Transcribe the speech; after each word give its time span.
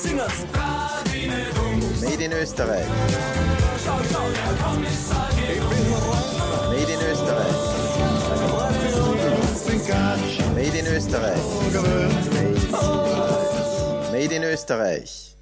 Singen's. 0.00 0.46
Made 2.00 2.24
in 2.24 2.32
Österreich. 2.32 2.86
Made 6.68 6.92
in 6.92 7.00
Österreich. 7.02 7.54
Made 10.54 10.78
in 10.78 10.86
Österreich. 10.86 11.42
Made 14.12 14.34
in 14.34 14.44
Österreich. 14.44 15.36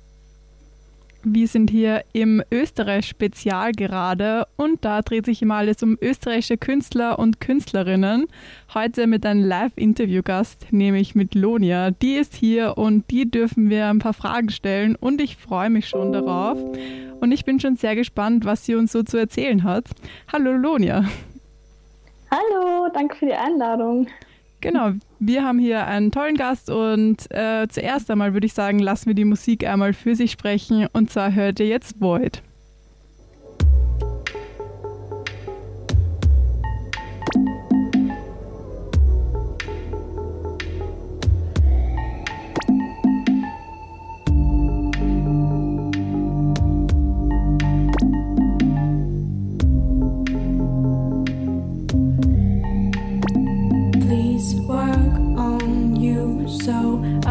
Wir 1.31 1.47
sind 1.47 1.69
hier 1.69 2.05
im 2.15 2.43
Österreich-Spezial 2.51 3.73
gerade 3.73 4.47
und 4.57 4.83
da 4.83 5.03
dreht 5.03 5.27
sich 5.27 5.43
immer 5.43 5.57
alles 5.57 5.83
um 5.83 5.99
österreichische 6.01 6.57
Künstler 6.57 7.19
und 7.19 7.39
Künstlerinnen. 7.39 8.29
Heute 8.73 9.07
mit 9.07 9.27
einem 9.27 9.45
Live-Interview-Gast, 9.45 10.69
nämlich 10.71 11.15
mit 11.15 11.35
Lonia. 11.35 11.91
Die 11.91 12.15
ist 12.15 12.35
hier 12.35 12.79
und 12.79 13.11
die 13.11 13.31
dürfen 13.31 13.69
wir 13.69 13.89
ein 13.89 13.99
paar 13.99 14.15
Fragen 14.15 14.49
stellen 14.49 14.97
und 14.97 15.21
ich 15.21 15.37
freue 15.37 15.69
mich 15.69 15.89
schon 15.89 16.15
darauf. 16.15 16.59
Und 17.21 17.33
ich 17.33 17.45
bin 17.45 17.61
schon 17.61 17.77
sehr 17.77 17.95
gespannt, 17.95 18.47
was 18.47 18.65
sie 18.65 18.75
uns 18.75 18.93
so 18.93 19.03
zu 19.03 19.19
erzählen 19.19 19.65
hat. 19.65 19.85
Hallo 20.33 20.53
Lonia. 20.53 21.05
Hallo, 22.31 22.89
danke 22.95 23.17
für 23.17 23.27
die 23.27 23.35
Einladung. 23.35 24.07
Genau, 24.63 24.93
wir 25.21 25.45
haben 25.45 25.59
hier 25.59 25.87
einen 25.87 26.11
tollen 26.11 26.37
Gast 26.37 26.71
und 26.71 27.31
äh, 27.31 27.67
zuerst 27.69 28.11
einmal 28.11 28.33
würde 28.33 28.47
ich 28.47 28.55
sagen, 28.55 28.79
lassen 28.79 29.07
wir 29.07 29.15
die 29.15 29.25
Musik 29.25 29.67
einmal 29.67 29.93
für 29.93 30.15
sich 30.15 30.33
sprechen 30.33 30.87
und 30.93 31.11
zwar 31.11 31.35
hört 31.35 31.61
ihr 31.61 31.67
jetzt 31.67 32.01
Void. 32.01 32.43
Sind 56.49 57.27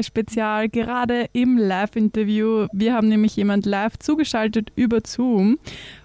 Österreich-Spezial, 0.00 0.68
gerade 0.68 1.26
im 1.32 1.58
Live-Interview. 1.58 2.66
Wir 2.72 2.94
haben 2.94 3.08
nämlich 3.08 3.36
jemand 3.36 3.66
live 3.66 3.98
zugeschaltet 3.98 4.72
über 4.74 5.00
Zoom. 5.04 5.58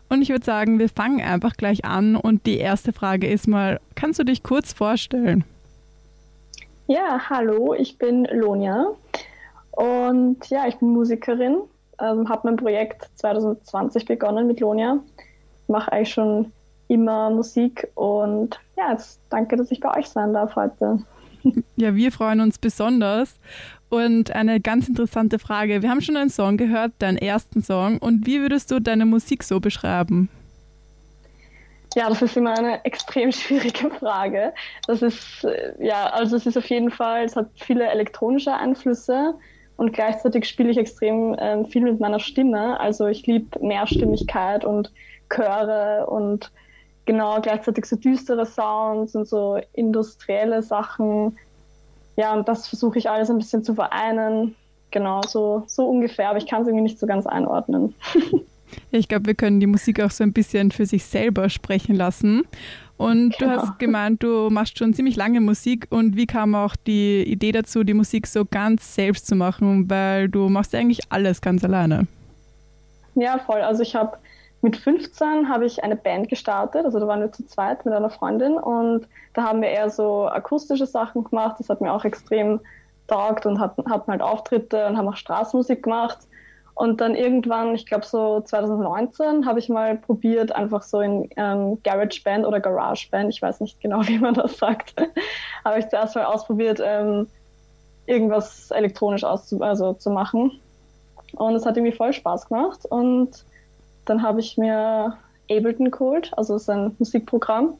Und 0.09 0.21
ich 0.21 0.29
würde 0.29 0.45
sagen, 0.45 0.79
wir 0.79 0.89
fangen 0.89 1.21
einfach 1.21 1.55
gleich 1.55 1.85
an. 1.85 2.15
Und 2.15 2.45
die 2.45 2.57
erste 2.57 2.91
Frage 2.91 3.27
ist 3.27 3.47
mal, 3.47 3.79
kannst 3.95 4.19
du 4.19 4.23
dich 4.23 4.43
kurz 4.43 4.73
vorstellen? 4.73 5.45
Ja, 6.87 7.21
hallo, 7.29 7.73
ich 7.73 7.97
bin 7.97 8.25
Lonia. 8.25 8.87
Und 9.71 10.49
ja, 10.49 10.67
ich 10.67 10.75
bin 10.75 10.89
Musikerin. 10.89 11.57
Ähm, 12.01 12.27
habe 12.27 12.41
mein 12.43 12.57
Projekt 12.57 13.09
2020 13.15 14.05
begonnen 14.05 14.45
mit 14.47 14.59
Lonia. 14.59 14.99
Mache 15.67 15.91
eigentlich 15.93 16.13
schon 16.13 16.51
immer 16.89 17.29
Musik 17.29 17.87
und 17.95 18.59
ja, 18.77 18.95
danke, 19.29 19.55
dass 19.55 19.71
ich 19.71 19.79
bei 19.79 19.97
euch 19.97 20.07
sein 20.07 20.33
darf 20.33 20.55
heute. 20.55 20.99
Ja, 21.75 21.95
wir 21.95 22.11
freuen 22.11 22.41
uns 22.41 22.57
besonders. 22.57 23.37
Und 23.89 24.31
eine 24.35 24.59
ganz 24.59 24.87
interessante 24.87 25.39
Frage. 25.39 25.81
Wir 25.81 25.89
haben 25.89 26.01
schon 26.01 26.17
einen 26.17 26.29
Song 26.29 26.57
gehört, 26.57 26.93
deinen 26.99 27.17
ersten 27.17 27.61
Song. 27.61 27.97
Und 27.99 28.25
wie 28.25 28.41
würdest 28.41 28.71
du 28.71 28.79
deine 28.79 29.05
Musik 29.05 29.43
so 29.43 29.59
beschreiben? 29.59 30.29
Ja, 31.95 32.09
das 32.09 32.21
ist 32.21 32.35
immer 32.35 32.57
eine 32.57 32.83
extrem 32.83 33.31
schwierige 33.31 33.89
Frage. 33.89 34.53
Das 34.85 35.01
ist, 35.01 35.45
äh, 35.45 35.73
ja, 35.79 36.07
also 36.07 36.35
es 36.35 36.45
ist 36.45 36.57
auf 36.57 36.69
jeden 36.69 36.91
Fall, 36.91 37.23
es 37.23 37.35
hat 37.35 37.49
viele 37.55 37.87
elektronische 37.87 38.53
Einflüsse 38.53 39.35
und 39.77 39.93
gleichzeitig 39.93 40.45
spiele 40.45 40.71
ich 40.71 40.77
extrem 40.77 41.35
ähm, 41.39 41.65
viel 41.65 41.83
mit 41.83 41.99
meiner 41.99 42.19
Stimme. 42.19 42.79
Also 42.79 43.07
ich 43.07 43.25
liebe 43.27 43.59
Mehrstimmigkeit 43.59 44.65
und 44.65 44.91
Chöre 45.29 46.05
und 46.07 46.51
genau 47.05 47.39
gleichzeitig 47.41 47.85
so 47.85 47.95
düstere 47.95 48.45
Sounds 48.45 49.15
und 49.15 49.27
so 49.27 49.59
industrielle 49.73 50.61
Sachen. 50.61 51.37
Ja, 52.15 52.33
und 52.33 52.47
das 52.47 52.67
versuche 52.67 52.97
ich 52.97 53.09
alles 53.09 53.29
ein 53.29 53.37
bisschen 53.37 53.63
zu 53.63 53.75
vereinen. 53.75 54.55
Genau, 54.91 55.21
so, 55.27 55.63
so 55.67 55.87
ungefähr, 55.87 56.29
aber 56.29 56.37
ich 56.37 56.47
kann 56.47 56.61
es 56.61 56.67
irgendwie 56.67 56.83
nicht 56.83 56.99
so 56.99 57.07
ganz 57.07 57.25
einordnen. 57.25 57.93
Ich 58.91 59.07
glaube, 59.07 59.27
wir 59.27 59.35
können 59.35 59.59
die 59.59 59.67
Musik 59.67 60.01
auch 60.01 60.11
so 60.11 60.23
ein 60.23 60.33
bisschen 60.33 60.71
für 60.71 60.85
sich 60.85 61.05
selber 61.05 61.49
sprechen 61.49 61.95
lassen. 61.95 62.43
Und 62.97 63.35
du 63.39 63.49
hast 63.49 63.77
gemeint, 63.77 64.23
du 64.23 64.49
machst 64.49 64.77
schon 64.77 64.93
ziemlich 64.93 65.15
lange 65.15 65.41
Musik. 65.41 65.87
Und 65.89 66.15
wie 66.15 66.25
kam 66.25 66.55
auch 66.55 66.75
die 66.75 67.23
Idee 67.23 67.51
dazu, 67.51 67.83
die 67.83 67.93
Musik 67.93 68.25
so 68.25 68.45
ganz 68.45 68.95
selbst 68.95 69.27
zu 69.27 69.35
machen? 69.35 69.89
Weil 69.89 70.29
du 70.29 70.47
machst 70.49 70.73
ja 70.73 70.79
eigentlich 70.79 71.01
alles 71.09 71.41
ganz 71.41 71.63
alleine. 71.63 72.07
Ja, 73.15 73.37
voll. 73.39 73.61
Also 73.61 73.83
ich 73.83 73.95
habe 73.95 74.17
mit 74.65 74.77
15 74.77 75.47
habe 75.47 75.67
ich 75.67 75.83
eine 75.83 75.95
Band 75.95 76.27
gestartet. 76.27 76.85
Also 76.85 76.99
da 76.99 77.07
waren 77.07 77.19
wir 77.19 77.31
zu 77.31 77.45
zweit 77.45 77.85
mit 77.85 77.93
einer 77.93 78.09
Freundin. 78.09 78.57
Und 78.57 79.07
da 79.33 79.43
haben 79.43 79.61
wir 79.61 79.69
eher 79.69 79.91
so 79.91 80.27
akustische 80.27 80.87
Sachen 80.87 81.23
gemacht. 81.23 81.57
Das 81.59 81.69
hat 81.69 81.81
mir 81.81 81.93
auch 81.93 82.03
extrem 82.03 82.59
taugt 83.05 83.45
und 83.45 83.59
hatten, 83.59 83.87
hatten 83.87 84.11
halt 84.11 84.23
Auftritte 84.23 84.87
und 84.87 84.97
haben 84.97 85.07
auch 85.07 85.17
Straßenmusik 85.17 85.83
gemacht. 85.83 86.17
Und 86.73 86.99
dann 86.99 87.13
irgendwann, 87.13 87.75
ich 87.75 87.85
glaube 87.85 88.07
so 88.07 88.41
2019, 88.41 89.45
habe 89.45 89.59
ich 89.59 89.69
mal 89.69 89.97
probiert, 89.97 90.51
einfach 90.51 90.81
so 90.81 90.99
in 90.99 91.29
ähm, 91.37 91.77
GarageBand 91.83 92.43
oder 92.43 92.59
GarageBand, 92.59 93.29
ich 93.29 93.43
weiß 93.43 93.61
nicht 93.61 93.79
genau, 93.79 94.01
wie 94.07 94.17
man 94.17 94.33
das 94.33 94.57
sagt, 94.57 94.95
habe 95.63 95.77
ich 95.77 95.87
zuerst 95.89 96.15
mal 96.15 96.25
ausprobiert, 96.25 96.81
ähm, 96.83 97.27
irgendwas 98.07 98.71
elektronisch 98.71 99.23
auszu 99.23 99.61
also 99.61 99.93
zu 99.93 100.09
machen. 100.09 100.59
Und 101.33 101.53
es 101.53 101.67
hat 101.67 101.77
irgendwie 101.77 101.95
voll 101.95 102.13
Spaß 102.13 102.47
gemacht. 102.47 102.79
Und 102.89 103.45
dann 104.05 104.21
habe 104.21 104.39
ich 104.39 104.57
mir 104.57 105.17
Ableton 105.49 105.91
geholt, 105.91 106.31
also 106.37 106.55
ist 106.55 106.69
ein 106.69 106.95
Musikprogramm. 106.99 107.73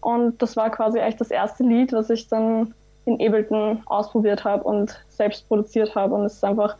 Und 0.00 0.42
das 0.42 0.56
war 0.56 0.70
quasi 0.70 0.98
eigentlich 0.98 1.16
das 1.16 1.30
erste 1.30 1.62
Lied, 1.62 1.92
was 1.92 2.10
ich 2.10 2.28
dann 2.28 2.74
in 3.04 3.14
Ableton 3.14 3.82
ausprobiert 3.86 4.44
habe 4.44 4.64
und 4.64 5.00
selbst 5.08 5.46
produziert 5.48 5.94
habe. 5.94 6.14
Und 6.14 6.24
es 6.24 6.34
ist 6.34 6.44
einfach 6.44 6.76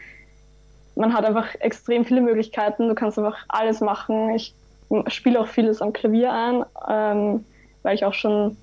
man 0.95 1.15
hat 1.15 1.25
einfach 1.25 1.55
extrem 1.61 2.05
viele 2.05 2.21
Möglichkeiten. 2.21 2.89
Du 2.89 2.95
kannst 2.95 3.19
einfach 3.19 3.39
alles 3.49 3.81
machen. 3.81 4.35
Ich 4.35 4.55
spiele 5.09 5.41
auch 5.41 5.47
vieles 5.47 5.81
am 5.81 5.93
Klavier 5.93 6.33
ein, 6.33 6.65
ähm, 6.89 7.45
weil 7.83 7.95
ich 7.95 8.05
auch 8.05 8.15
schon 8.15 8.57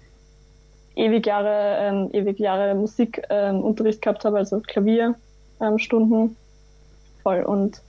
ewig 0.95 1.25
Jahre, 1.25 1.77
ähm, 1.79 2.09
ewig 2.13 2.39
Jahre 2.39 2.75
Musikunterricht 2.75 3.97
ähm, 3.97 4.01
gehabt 4.01 4.25
habe, 4.25 4.37
also 4.37 4.59
Klavierstunden 4.59 6.35
voll. 7.23 7.41
Und 7.41 7.81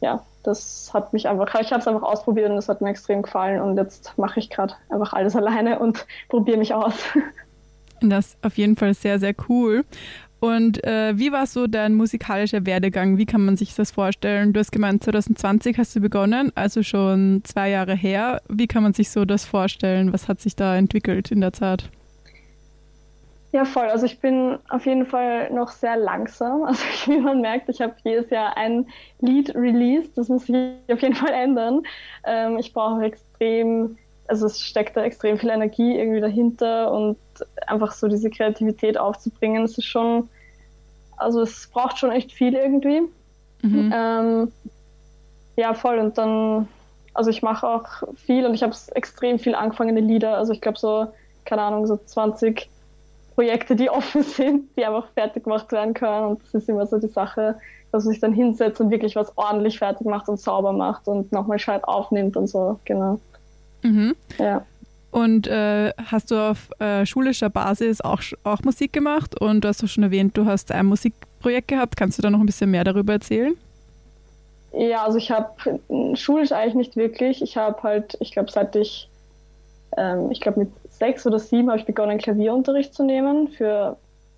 ja, 0.00 0.24
das 0.44 0.90
hat 0.92 1.12
mich 1.12 1.26
einfach, 1.28 1.48
ich 1.60 1.72
habe 1.72 1.80
es 1.80 1.88
einfach 1.88 2.02
ausprobiert 2.02 2.50
und 2.50 2.58
es 2.58 2.68
hat 2.68 2.80
mir 2.80 2.90
extrem 2.90 3.22
gefallen 3.22 3.60
und 3.60 3.76
jetzt 3.76 4.16
mache 4.16 4.38
ich 4.38 4.50
gerade 4.50 4.74
einfach 4.90 5.12
alles 5.12 5.34
alleine 5.34 5.78
und 5.78 6.06
probiere 6.28 6.58
mich 6.58 6.74
aus. 6.74 6.94
Das 8.00 8.26
ist 8.26 8.44
auf 8.44 8.58
jeden 8.58 8.76
Fall 8.76 8.92
sehr, 8.92 9.18
sehr 9.18 9.34
cool. 9.48 9.84
Und 10.40 10.84
äh, 10.84 11.16
wie 11.16 11.32
war 11.32 11.46
so 11.46 11.66
dein 11.66 11.94
musikalischer 11.94 12.66
Werdegang? 12.66 13.16
Wie 13.16 13.24
kann 13.24 13.46
man 13.46 13.56
sich 13.56 13.74
das 13.74 13.92
vorstellen? 13.92 14.52
Du 14.52 14.60
hast 14.60 14.72
gemeint, 14.72 15.02
2020 15.02 15.78
hast 15.78 15.96
du 15.96 16.00
begonnen, 16.00 16.52
also 16.54 16.82
schon 16.82 17.40
zwei 17.44 17.70
Jahre 17.70 17.94
her. 17.94 18.42
Wie 18.50 18.66
kann 18.66 18.82
man 18.82 18.92
sich 18.92 19.08
so 19.10 19.24
das 19.24 19.46
vorstellen? 19.46 20.12
Was 20.12 20.28
hat 20.28 20.40
sich 20.40 20.54
da 20.54 20.76
entwickelt 20.76 21.30
in 21.30 21.40
der 21.40 21.54
Zeit? 21.54 21.88
Ja, 23.54 23.64
voll. 23.64 23.84
Also 23.84 24.04
ich 24.04 24.18
bin 24.18 24.58
auf 24.68 24.84
jeden 24.84 25.06
Fall 25.06 25.50
noch 25.52 25.70
sehr 25.70 25.96
langsam. 25.96 26.64
Also 26.66 26.82
wie 27.06 27.18
man 27.18 27.40
merkt, 27.40 27.68
ich 27.68 27.80
habe 27.80 27.94
jedes 28.02 28.28
Jahr 28.30 28.56
ein 28.56 28.86
Lied 29.20 29.54
released. 29.54 30.18
Das 30.18 30.28
muss 30.28 30.46
sich 30.46 30.56
auf 30.90 31.00
jeden 31.00 31.14
Fall 31.14 31.32
ändern. 31.32 31.82
Ähm, 32.24 32.58
ich 32.58 32.72
brauche 32.72 33.04
extrem, 33.04 33.96
also 34.26 34.46
es 34.46 34.60
steckt 34.60 34.96
da 34.96 35.04
extrem 35.04 35.38
viel 35.38 35.50
Energie 35.50 35.96
irgendwie 35.96 36.20
dahinter 36.20 36.92
und 36.92 37.16
einfach 37.66 37.92
so 37.92 38.08
diese 38.08 38.28
Kreativität 38.28 38.98
aufzubringen. 38.98 39.62
Das 39.62 39.78
ist 39.78 39.86
schon 39.86 40.28
also 41.16 41.42
es 41.42 41.68
braucht 41.68 41.98
schon 41.98 42.12
echt 42.12 42.32
viel 42.32 42.54
irgendwie. 42.54 43.02
Mhm. 43.62 43.92
Ähm, 43.94 44.52
ja, 45.56 45.74
voll. 45.74 45.98
Und 45.98 46.18
dann, 46.18 46.68
also 47.12 47.30
ich 47.30 47.42
mache 47.42 47.66
auch 47.66 47.86
viel 48.16 48.46
und 48.46 48.54
ich 48.54 48.62
habe 48.62 48.74
extrem 48.94 49.38
viel 49.38 49.54
angefangene 49.54 50.00
Lieder. 50.00 50.36
Also 50.36 50.52
ich 50.52 50.60
glaube 50.60 50.78
so, 50.78 51.06
keine 51.44 51.62
Ahnung, 51.62 51.86
so 51.86 51.96
20 51.96 52.68
Projekte, 53.34 53.76
die 53.76 53.90
offen 53.90 54.22
sind, 54.22 54.68
die 54.76 54.84
einfach 54.84 55.08
fertig 55.14 55.44
gemacht 55.44 55.70
werden 55.72 55.94
können. 55.94 56.26
Und 56.26 56.42
das 56.42 56.54
ist 56.54 56.68
immer 56.68 56.86
so 56.86 56.98
die 56.98 57.08
Sache, 57.08 57.56
dass 57.92 58.04
man 58.04 58.12
sich 58.12 58.20
dann 58.20 58.32
hinsetzt 58.32 58.80
und 58.80 58.90
wirklich 58.90 59.16
was 59.16 59.36
ordentlich 59.36 59.78
fertig 59.78 60.06
macht 60.06 60.28
und 60.28 60.40
sauber 60.40 60.72
macht 60.72 61.06
und 61.06 61.30
nochmal 61.32 61.58
gescheit 61.58 61.84
aufnimmt 61.84 62.36
und 62.36 62.48
so, 62.48 62.78
genau. 62.84 63.20
Mhm. 63.82 64.16
Ja. 64.38 64.64
Und 65.10 65.46
äh, 65.46 65.92
hast 66.10 66.32
du 66.32 66.34
auf 66.34 66.70
äh, 66.80 67.06
schulischer 67.06 67.48
Basis 67.48 68.00
auch, 68.00 68.20
auch 68.42 68.62
Musik 68.64 68.92
gemacht? 68.92 69.40
Und 69.40 69.60
du 69.60 69.68
hast 69.68 69.84
auch 69.84 69.88
schon 69.88 70.02
erwähnt, 70.02 70.36
du 70.36 70.44
hast 70.44 70.72
ein 70.72 70.86
Musikprojekt 70.86 71.68
gehabt. 71.68 71.96
Kannst 71.96 72.18
du 72.18 72.22
da 72.22 72.30
noch 72.30 72.40
ein 72.40 72.46
bisschen 72.46 72.72
mehr 72.72 72.82
darüber 72.82 73.12
erzählen? 73.12 73.54
Ja, 74.72 75.04
also 75.04 75.18
ich 75.18 75.30
habe 75.30 75.80
schulisch 76.14 76.50
eigentlich 76.50 76.74
nicht 76.74 76.96
wirklich. 76.96 77.42
Ich 77.42 77.56
habe 77.56 77.80
halt, 77.84 78.16
ich 78.18 78.32
glaube, 78.32 78.50
seit 78.50 78.74
ich, 78.74 79.08
ähm, 79.96 80.32
ich 80.32 80.40
glaube 80.40 80.60
mit 80.60 80.70
sechs 80.98 81.26
oder 81.26 81.38
sieben 81.38 81.68
habe 81.68 81.78
ich 81.78 81.86
begonnen, 81.86 82.18
Klavierunterricht 82.18 82.94
zu 82.94 83.04
nehmen 83.04 83.48
für 83.48 83.96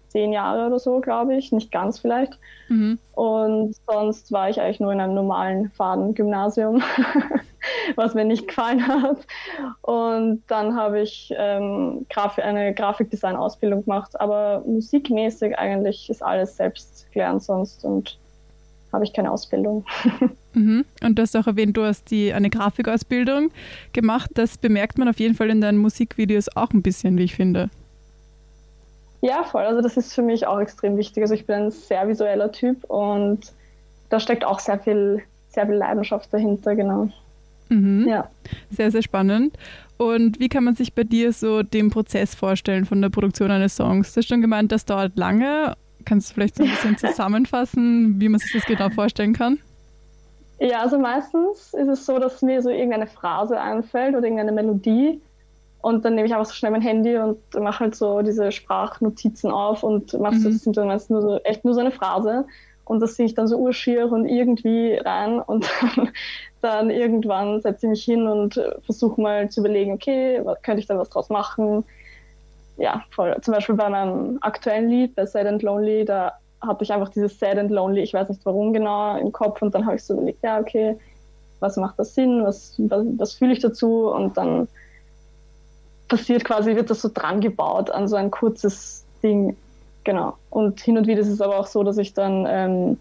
zehn 0.09 0.33
Jahre 0.33 0.67
oder 0.67 0.79
so, 0.79 1.01
glaube 1.01 1.37
ich, 1.37 1.53
nicht 1.53 1.71
ganz 1.71 1.99
vielleicht. 1.99 2.39
Mhm. 2.69 2.99
Und 3.15 3.77
sonst 3.87 4.33
war 4.33 4.49
ich 4.49 4.61
eigentlich 4.61 4.81
nur 4.81 4.93
in 4.93 5.01
einem 5.01 5.15
normalen 5.15 5.71
Faden-Gymnasium. 5.71 6.83
was 7.97 8.15
mir 8.15 8.25
nicht 8.25 8.49
gefallen 8.49 8.87
hat. 8.87 9.27
Und 9.83 10.43
dann 10.47 10.77
habe 10.77 11.01
ich 11.01 11.33
ähm, 11.37 12.07
Graf 12.11 12.39
eine 12.39 12.75
Grafikdesign-Ausbildung 12.75 13.85
gemacht. 13.85 14.19
Aber 14.21 14.63
musikmäßig 14.67 15.59
eigentlich 15.59 16.09
ist 16.11 16.23
alles 16.23 16.57
selbst 16.57 17.11
gelernt 17.13 17.43
sonst 17.43 17.85
und 17.85 18.19
habe 18.93 19.05
ich 19.05 19.13
keine 19.13 19.31
Ausbildung. 19.31 19.85
Mhm. 20.57 20.87
Und 21.03 21.19
du 21.19 21.23
hast 21.23 21.37
auch 21.37 21.47
erwähnt, 21.47 21.77
du 21.77 21.85
hast 21.85 22.11
die, 22.11 22.33
eine 22.33 22.49
Grafikausbildung 22.49 23.51
gemacht. 23.93 24.31
Das 24.35 24.57
bemerkt 24.57 24.97
man 24.97 25.07
auf 25.07 25.21
jeden 25.21 25.35
Fall 25.35 25.51
in 25.51 25.61
deinen 25.61 25.77
Musikvideos 25.77 26.57
auch 26.57 26.71
ein 26.71 26.81
bisschen, 26.81 27.19
wie 27.19 27.25
ich 27.25 27.35
finde. 27.35 27.69
Ja, 29.21 29.45
voll. 29.45 29.65
Also 29.65 29.83
das 29.83 29.99
ist 29.99 30.15
für 30.15 30.23
mich 30.23 30.47
auch 30.47 30.59
extrem 30.59 30.97
wichtig. 30.97 31.23
Also 31.23 31.35
ich 31.35 31.45
bin 31.45 31.57
ein 31.57 31.71
sehr 31.71 32.09
visueller 32.09 32.53
Typ 32.53 32.85
und 32.85 33.53
da 34.09 34.19
steckt 34.19 34.47
auch 34.47 34.59
sehr 34.59 34.79
viel, 34.79 35.23
sehr 35.51 35.67
viel 35.67 35.75
Leidenschaft 35.75 36.33
dahinter, 36.33 36.75
genau. 36.75 37.11
Mhm. 37.69 38.07
Ja. 38.09 38.31
Sehr, 38.71 38.91
sehr 38.91 39.03
spannend. 39.03 39.59
Und 39.99 40.41
wie 40.41 40.49
kann 40.49 40.65
man 40.65 40.75
sich 40.75 40.95
bei 40.95 41.05
dir 41.05 41.33
so 41.33 41.63
den 41.63 41.91
Prozess 41.91 42.35
vorstellen 42.35 42.87
von 42.87 43.03
der 43.03 43.11
Produktion 43.11 43.51
eines 43.51 43.77
Songs? 43.77 44.15
Du 44.15 44.21
hast 44.21 44.29
schon 44.29 44.41
gemeint, 44.41 44.73
das 44.73 44.87
dauert 44.87 45.19
lange. 45.19 45.75
Kannst 46.07 46.31
du 46.31 46.35
vielleicht 46.35 46.57
so 46.57 46.65
ein 46.65 46.71
bisschen 46.71 46.97
zusammenfassen, 46.99 48.19
wie 48.21 48.31
man 48.31 48.41
sich 48.41 48.53
das 48.53 48.65
genau 48.65 48.89
vorstellen 48.89 49.35
kann? 49.35 49.59
Ja, 50.59 50.81
also 50.81 50.99
meistens 50.99 51.75
ist 51.75 51.89
es 51.89 52.07
so, 52.07 52.19
dass 52.19 52.41
mir 52.43 52.63
so 52.63 52.71
irgendeine 52.71 53.07
Phrase 53.07 53.61
einfällt 53.61 54.15
oder 54.15 54.25
irgendeine 54.25 54.53
Melodie 54.53 55.21
und 55.83 56.05
dann 56.05 56.15
nehme 56.15 56.27
ich 56.27 56.33
einfach 56.33 56.47
so 56.47 56.55
schnell 56.55 56.73
mein 56.73 56.81
Handy 56.81 57.17
und 57.17 57.39
mache 57.55 57.81
halt 57.81 57.95
so 57.95 58.23
diese 58.23 58.51
Sprachnotizen 58.51 59.51
auf 59.51 59.83
und 59.83 60.15
mache 60.19 60.37
mhm. 60.37 60.41
so, 60.41 60.49
das 60.49 60.63
sind 60.63 60.77
dann 60.77 60.89
meistens 60.89 61.11
nur 61.11 61.23
so, 61.23 61.37
echt 61.45 61.65
nur 61.65 61.75
so 61.75 61.81
eine 61.81 61.91
Phrase 61.91 62.47
und 62.87 63.01
das 63.01 63.17
singe 63.17 63.29
ich 63.29 63.35
dann 63.35 63.49
so 63.49 63.59
urschier 63.59 64.11
und 64.11 64.27
irgendwie 64.27 64.95
rein 64.95 65.41
und 65.41 65.69
dann, 65.81 66.09
dann 66.63 66.91
irgendwann 66.91 67.61
setze 67.61 67.87
ich 67.87 67.91
mich 67.91 68.05
hin 68.05 68.27
und 68.27 68.61
versuche 68.85 69.21
mal 69.21 69.51
zu 69.51 69.61
überlegen, 69.61 69.93
okay, 69.93 70.41
was, 70.43 70.63
könnte 70.63 70.81
ich 70.81 70.87
da 70.87 70.99
was 70.99 71.11
draus 71.11 71.29
machen? 71.29 71.85
Ja, 72.79 73.05
voll. 73.11 73.37
Zum 73.43 73.55
Beispiel 73.55 73.75
bei 73.75 73.89
meinem 73.89 74.39
aktuellen 74.41 74.89
Lied, 74.89 75.15
bei 75.15 75.27
Sad 75.27 75.47
and 75.47 75.63
Lonely, 75.63 76.05
da 76.05 76.33
hatte 76.61 76.85
ich 76.85 76.93
einfach 76.93 77.11
dieses 77.11 77.39
Sad 77.39 77.59
and 77.59 77.71
Lonely, 77.71 78.03
ich 78.03 78.15
weiß 78.15 78.29
nicht 78.29 78.45
warum 78.45 78.73
genau, 78.73 79.17
im 79.17 79.33
Kopf 79.33 79.63
und 79.63 79.75
dann 79.75 79.87
habe 79.87 79.97
ich 79.97 80.05
so 80.05 80.15
überlegt, 80.15 80.43
ja, 80.43 80.59
okay, 80.59 80.99
was 81.61 81.77
macht 81.77 81.99
das 81.99 82.15
Sinn, 82.15 82.45
was, 82.45 82.75
was, 82.79 83.07
was 83.17 83.33
fühle 83.35 83.53
ich 83.53 83.61
dazu 83.61 84.09
und 84.09 84.37
dann 84.37 84.69
passiert 86.09 86.45
quasi, 86.45 86.77
wird 86.77 86.91
das 86.91 87.03
so 87.03 87.11
dran 87.13 87.41
gebaut 87.41 87.91
an 87.91 88.09
so 88.09 88.17
ein 88.17 88.31
kurzes 88.31 89.05
Ding 89.23 89.57
Genau. 90.07 90.37
Und 90.51 90.81
hin 90.81 90.97
und 90.97 91.09
wieder 91.09 91.21
ist 91.21 91.29
es 91.29 91.41
aber 91.41 91.59
auch 91.59 91.67
so, 91.67 91.83
dass 91.83 91.99
ich 91.99 92.15
dann 92.15 92.47
ähm, 92.49 92.97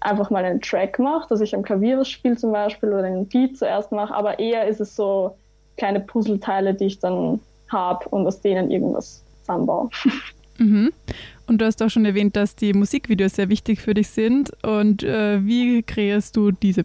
einfach 0.00 0.28
mal 0.28 0.44
einen 0.44 0.60
Track 0.60 0.98
mache, 0.98 1.26
dass 1.30 1.40
ich 1.40 1.54
am 1.54 1.62
Klavier 1.62 1.98
was 1.98 2.10
spiele 2.10 2.36
zum 2.36 2.52
Beispiel 2.52 2.90
oder 2.90 3.04
einen 3.04 3.26
Beat 3.26 3.56
zuerst 3.56 3.90
mache, 3.90 4.14
aber 4.14 4.38
eher 4.38 4.66
ist 4.68 4.78
es 4.78 4.94
so 4.94 5.34
kleine 5.78 6.00
Puzzleteile, 6.00 6.74
die 6.74 6.84
ich 6.84 6.98
dann 6.98 7.40
habe 7.72 8.06
und 8.10 8.26
aus 8.26 8.42
denen 8.42 8.70
irgendwas 8.70 9.24
zusammenbaue. 9.40 9.88
Mhm. 10.58 10.90
Und 11.46 11.58
du 11.58 11.64
hast 11.64 11.82
auch 11.82 11.90
schon 11.90 12.04
erwähnt, 12.04 12.36
dass 12.36 12.56
die 12.56 12.72
Musikvideos 12.72 13.34
sehr 13.34 13.48
wichtig 13.48 13.80
für 13.80 13.94
dich 13.94 14.08
sind. 14.08 14.52
Und 14.64 15.02
äh, 15.02 15.44
wie 15.44 15.82
kreierst 15.82 16.36
du 16.36 16.50
diese? 16.50 16.84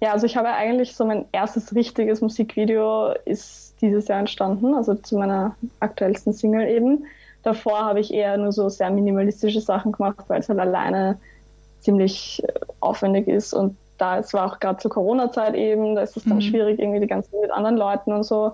Ja, 0.00 0.12
also 0.12 0.26
ich 0.26 0.36
habe 0.36 0.48
eigentlich 0.48 0.96
so 0.96 1.04
mein 1.04 1.26
erstes 1.32 1.74
richtiges 1.74 2.20
Musikvideo 2.20 3.12
ist 3.26 3.74
dieses 3.80 4.08
Jahr 4.08 4.20
entstanden, 4.20 4.74
also 4.74 4.94
zu 4.94 5.16
meiner 5.16 5.54
aktuellsten 5.80 6.32
Single 6.32 6.68
eben. 6.68 7.04
Davor 7.42 7.80
habe 7.84 8.00
ich 8.00 8.12
eher 8.12 8.36
nur 8.36 8.52
so 8.52 8.68
sehr 8.68 8.90
minimalistische 8.90 9.60
Sachen 9.60 9.92
gemacht, 9.92 10.24
weil 10.28 10.40
es 10.40 10.48
halt 10.48 10.58
alleine 10.58 11.18
ziemlich 11.80 12.42
aufwendig 12.80 13.28
ist 13.28 13.54
und 13.54 13.76
da 13.96 14.18
es 14.18 14.32
war 14.32 14.46
auch 14.46 14.60
gerade 14.60 14.78
zur 14.78 14.90
Corona-Zeit 14.90 15.54
eben, 15.54 15.94
da 15.94 16.02
ist 16.02 16.16
es 16.16 16.24
dann 16.24 16.36
mhm. 16.36 16.42
schwierig 16.42 16.78
irgendwie 16.78 17.00
die 17.00 17.06
ganze 17.06 17.30
Zeit 17.30 17.40
mit 17.42 17.50
anderen 17.50 17.76
Leuten 17.76 18.12
und 18.12 18.22
so, 18.22 18.52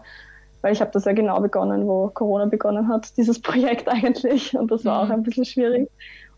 weil 0.66 0.73
ich 0.73 0.80
habe 0.80 0.90
das 0.90 1.04
ja 1.04 1.12
genau 1.12 1.40
begonnen, 1.40 1.87
wo 1.87 2.08
Corona 2.08 2.46
begonnen 2.46 2.88
hat, 2.88 3.12
dieses 3.16 3.40
Projekt 3.40 3.88
eigentlich 3.88 4.56
und 4.58 4.68
das 4.73 4.85
war 4.85 5.04
mhm. 5.04 5.11
auch 5.11 5.14
ein 5.14 5.23
bisschen 5.23 5.44
schwierig 5.44 5.88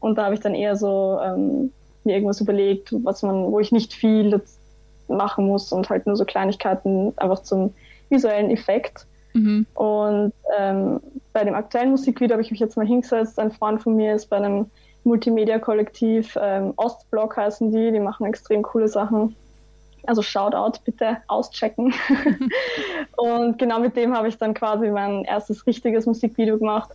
und 0.00 0.18
da 0.18 0.26
habe 0.26 0.34
ich 0.34 0.40
dann 0.40 0.54
eher 0.54 0.76
so 0.76 1.18
ähm, 1.24 1.72
mir 2.04 2.16
irgendwas 2.16 2.42
überlegt, 2.42 2.94
was 3.04 3.22
man, 3.22 3.50
wo 3.50 3.58
ich 3.58 3.72
nicht 3.72 3.94
viel 3.94 4.38
machen 5.08 5.46
muss 5.46 5.72
und 5.72 5.88
halt 5.88 6.06
nur 6.06 6.14
so 6.14 6.26
Kleinigkeiten 6.26 7.14
einfach 7.16 7.42
zum 7.42 7.72
visuellen 8.10 8.50
Effekt. 8.50 9.06
Mhm. 9.32 9.64
Und 9.72 10.34
ähm, 10.58 11.00
bei 11.32 11.44
dem 11.44 11.54
aktuellen 11.54 11.92
Musikvideo 11.92 12.34
habe 12.34 12.42
ich 12.42 12.50
mich 12.50 12.60
jetzt 12.60 12.76
mal 12.76 12.86
hingesetzt. 12.86 13.38
Ein 13.38 13.50
Freund 13.50 13.80
von 13.80 13.96
mir 13.96 14.14
ist 14.14 14.26
bei 14.26 14.36
einem 14.36 14.66
Multimedia-Kollektiv, 15.04 16.36
ähm, 16.38 16.74
Ostblock 16.76 17.34
heißen 17.38 17.72
die, 17.72 17.92
die 17.92 18.00
machen 18.00 18.26
extrem 18.26 18.62
coole 18.62 18.88
Sachen. 18.88 19.34
Also 20.04 20.22
Shoutout, 20.22 20.80
bitte 20.84 21.18
auschecken. 21.26 21.94
und 23.16 23.58
genau 23.58 23.80
mit 23.80 23.96
dem 23.96 24.16
habe 24.16 24.28
ich 24.28 24.38
dann 24.38 24.54
quasi 24.54 24.90
mein 24.90 25.24
erstes 25.24 25.66
richtiges 25.66 26.06
Musikvideo 26.06 26.58
gemacht, 26.58 26.90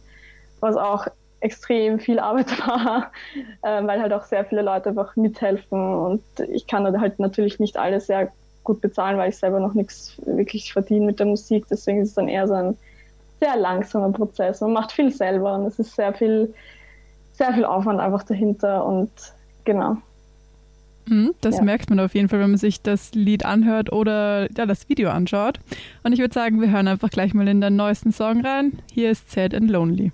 was 0.59 0.75
auch 0.75 1.07
extrem 1.39 1.99
viel 1.99 2.19
Arbeit 2.19 2.57
war, 2.67 3.11
äh, 3.61 3.85
weil 3.85 4.01
halt 4.01 4.13
auch 4.13 4.23
sehr 4.23 4.45
viele 4.45 4.61
Leute 4.61 4.89
einfach 4.89 5.15
mithelfen 5.15 5.95
und 5.95 6.23
ich 6.49 6.67
kann 6.67 6.99
halt 6.99 7.19
natürlich 7.19 7.59
nicht 7.59 7.77
alles 7.77 8.07
sehr 8.07 8.31
gut 8.63 8.81
bezahlen, 8.81 9.17
weil 9.17 9.29
ich 9.29 9.37
selber 9.37 9.59
noch 9.59 9.73
nichts 9.73 10.15
wirklich 10.25 10.71
verdiene 10.71 11.05
mit 11.05 11.19
der 11.19 11.25
Musik. 11.25 11.65
Deswegen 11.69 12.01
ist 12.01 12.09
es 12.09 12.15
dann 12.15 12.29
eher 12.29 12.47
so 12.47 12.53
ein 12.53 12.77
sehr 13.39 13.57
langsamer 13.57 14.11
Prozess. 14.11 14.61
Man 14.61 14.71
macht 14.71 14.93
viel 14.93 15.11
selber 15.11 15.55
und 15.55 15.65
es 15.65 15.79
ist 15.79 15.95
sehr 15.95 16.13
viel, 16.13 16.53
sehr 17.33 17.53
viel 17.53 17.65
Aufwand 17.65 17.99
einfach 17.99 18.23
dahinter 18.23 18.85
und 18.85 19.11
genau. 19.65 19.97
Mhm, 21.05 21.33
das 21.41 21.57
ja. 21.57 21.63
merkt 21.63 21.89
man 21.89 21.99
auf 21.99 22.15
jeden 22.15 22.29
Fall, 22.29 22.39
wenn 22.39 22.51
man 22.51 22.57
sich 22.57 22.81
das 22.81 23.13
Lied 23.13 23.45
anhört 23.45 23.91
oder 23.91 24.49
ja, 24.57 24.65
das 24.65 24.89
Video 24.89 25.09
anschaut. 25.09 25.59
Und 26.03 26.13
ich 26.13 26.19
würde 26.19 26.33
sagen, 26.33 26.61
wir 26.61 26.71
hören 26.71 26.87
einfach 26.87 27.09
gleich 27.09 27.33
mal 27.33 27.47
in 27.47 27.61
den 27.61 27.75
neuesten 27.75 28.11
Song 28.11 28.45
rein. 28.45 28.73
Hier 28.91 29.11
ist 29.11 29.31
Sad 29.31 29.53
and 29.53 29.69
Lonely. 29.69 30.11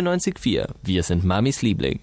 94.4. 0.00 0.66
Wir 0.82 1.02
sind 1.02 1.24
Mamis 1.24 1.62
Liebling. 1.62 2.00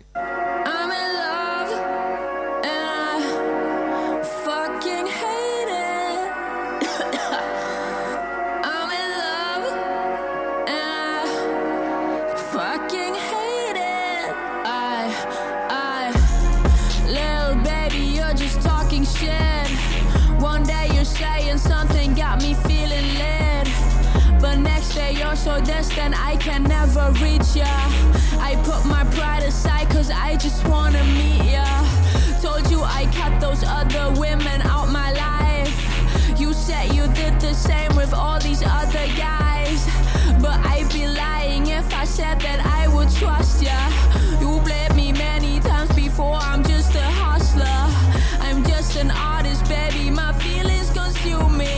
Artist, 49.34 49.68
baby. 49.68 50.10
My 50.10 50.32
feelings 50.44 50.90
consume 50.92 51.58
me. 51.58 51.76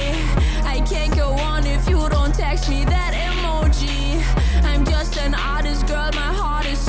I 0.76 0.78
can't 0.92 1.16
go 1.16 1.30
on 1.52 1.66
if 1.66 1.90
you 1.90 2.00
don't 2.10 2.34
text 2.34 2.70
me 2.70 2.86
that 2.86 3.14
emoji. 3.28 4.22
I'm 4.64 4.84
just 4.86 5.18
an 5.18 5.34
artist, 5.34 5.88
girl. 5.88 6.10
My 6.14 6.32
heart 6.42 6.66
is 6.66 6.80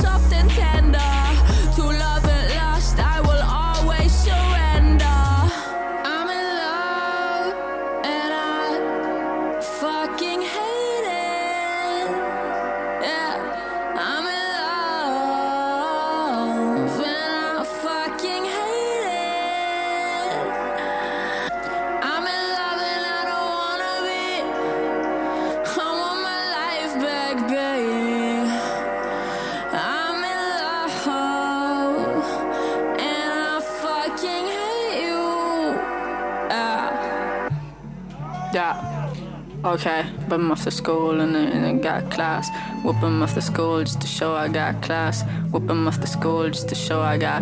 Okay, 39.71 40.05
but 40.27 40.35
I'm 40.35 40.51
off 40.51 40.63
to 40.63 40.71
school 40.71 41.21
and, 41.21 41.33
then- 41.33 41.61
then 41.61 41.79
got 41.79 42.11
class. 42.11 42.49
Whoop 42.83 43.01
'em 43.01 43.23
off 43.23 43.33
to 43.35 43.41
school 43.41 43.79
just 43.83 44.01
to 44.01 44.07
show 44.07 44.33
I 44.35 44.49
got 44.49 44.81
class. 44.81 45.23
Whoop 45.51 45.69
'em 45.69 45.87
off 45.87 45.99
to 46.01 46.07
school 46.07 46.49
just 46.49 46.67
to 46.69 46.75
show 46.75 46.99
I 46.99 47.17
got 47.17 47.41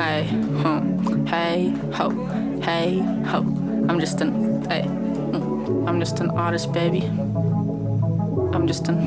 hey 0.00 0.24
ho, 0.62 0.72
hey 1.26 1.72
ho, 1.94 2.10
hey 2.60 2.98
ho. 3.30 3.38
I'm 3.88 3.98
just 3.98 4.20
an 4.20 4.30
hey, 4.68 4.82
mm, 5.32 5.88
I'm 5.88 5.98
just 6.00 6.20
an 6.20 6.28
artist, 6.30 6.70
baby. 6.72 7.02
I'm 8.54 8.66
just 8.66 8.88
an 8.88 8.98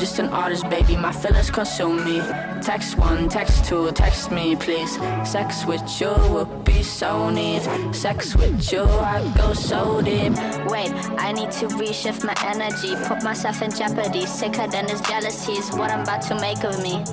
just 0.00 0.18
an 0.18 0.28
artist, 0.30 0.68
baby. 0.70 0.96
My 0.96 1.12
feelings 1.12 1.50
consume 1.50 2.02
me. 2.04 2.20
Text 2.62 2.96
one, 2.96 3.28
text 3.28 3.66
two, 3.66 3.90
text 3.92 4.30
me, 4.30 4.56
please. 4.56 4.98
Sex 5.24 5.66
with 5.66 5.82
you 6.00 6.12
would 6.30 6.64
be 6.64 6.82
so 6.82 7.28
neat. 7.28 7.62
Sex 7.94 8.34
with 8.34 8.72
you, 8.72 8.82
I 8.82 9.22
go 9.36 9.52
so 9.52 10.00
deep. 10.00 10.32
Wait, 10.70 10.90
I 11.18 11.32
need 11.32 11.50
to 11.52 11.68
reshift 11.68 12.24
my 12.24 12.34
energy, 12.44 12.96
put 13.06 13.22
myself 13.22 13.60
in 13.60 13.70
jeopardy. 13.70 14.24
Sicker 14.24 14.66
than 14.68 14.88
his 14.88 15.02
jealousy 15.02 15.52
is 15.52 15.70
what 15.72 15.90
I'm 15.90 16.00
about 16.00 16.22
to 16.22 16.34
make 16.40 16.64
of 16.64 16.82
me. 16.82 17.04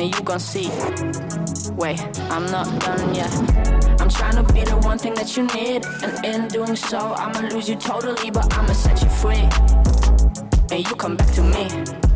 and 0.00 0.14
you 0.14 0.22
gon' 0.22 0.40
see. 0.40 0.70
Wait, 1.76 2.00
I'm 2.30 2.46
not 2.46 2.66
done 2.80 3.14
yet. 3.14 3.32
I'm 4.00 4.08
trying 4.08 4.42
to 4.42 4.52
be 4.52 4.62
the 4.62 4.78
one 4.82 4.98
thing 4.98 5.14
that 5.14 5.36
you 5.36 5.44
need, 5.48 5.84
and 6.02 6.24
in 6.24 6.48
doing 6.48 6.76
so, 6.76 6.98
I'ma 6.98 7.48
lose 7.48 7.68
you 7.68 7.76
totally, 7.76 8.30
but 8.30 8.52
I'ma 8.56 8.72
set 8.72 9.02
you 9.02 9.10
free. 9.10 9.48
And 10.70 10.88
you 10.88 10.94
come 10.96 11.16
back 11.16 11.30
to 11.32 11.42
me. 11.42 12.09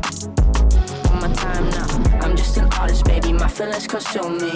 I'm 2.56 2.60
just 2.60 2.72
an 2.72 2.80
artist, 2.80 3.04
baby. 3.06 3.32
My 3.32 3.48
feelings 3.48 3.86
consume 3.88 4.38
me. 4.38 4.52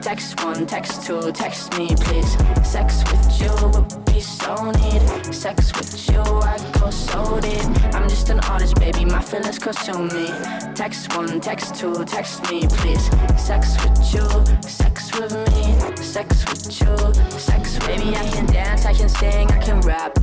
Text 0.00 0.42
one, 0.42 0.66
text 0.66 1.06
two, 1.06 1.30
text 1.32 1.76
me, 1.76 1.88
please. 1.94 2.32
Sex 2.66 3.04
with 3.10 3.42
you 3.42 3.68
would 3.68 4.04
be 4.06 4.20
so 4.20 4.70
neat. 4.70 5.34
Sex 5.34 5.70
with 5.76 6.08
you, 6.10 6.20
I 6.22 6.56
go 6.80 6.88
so 6.88 7.40
deep. 7.40 7.60
I'm 7.94 8.08
just 8.08 8.30
an 8.30 8.40
artist, 8.40 8.76
baby. 8.76 9.04
My 9.04 9.20
feelings 9.20 9.58
consume 9.58 10.08
me. 10.08 10.28
Text 10.74 11.14
one, 11.14 11.40
text 11.42 11.74
two, 11.74 11.92
text 12.06 12.50
me, 12.50 12.66
please. 12.68 13.04
Sex 13.36 13.76
with 13.84 14.14
you, 14.14 14.26
sex 14.62 15.12
with 15.18 15.34
me. 15.34 16.02
Sex 16.02 16.44
with 16.48 16.80
you, 16.80 17.38
sex 17.38 17.74
with 17.86 18.02
me. 18.02 18.16
I 18.16 18.30
can 18.30 18.46
dance, 18.46 18.86
I 18.86 18.94
can 18.94 19.10
sing, 19.10 19.50
I 19.50 19.58
can 19.58 19.80
rap. 19.82 20.16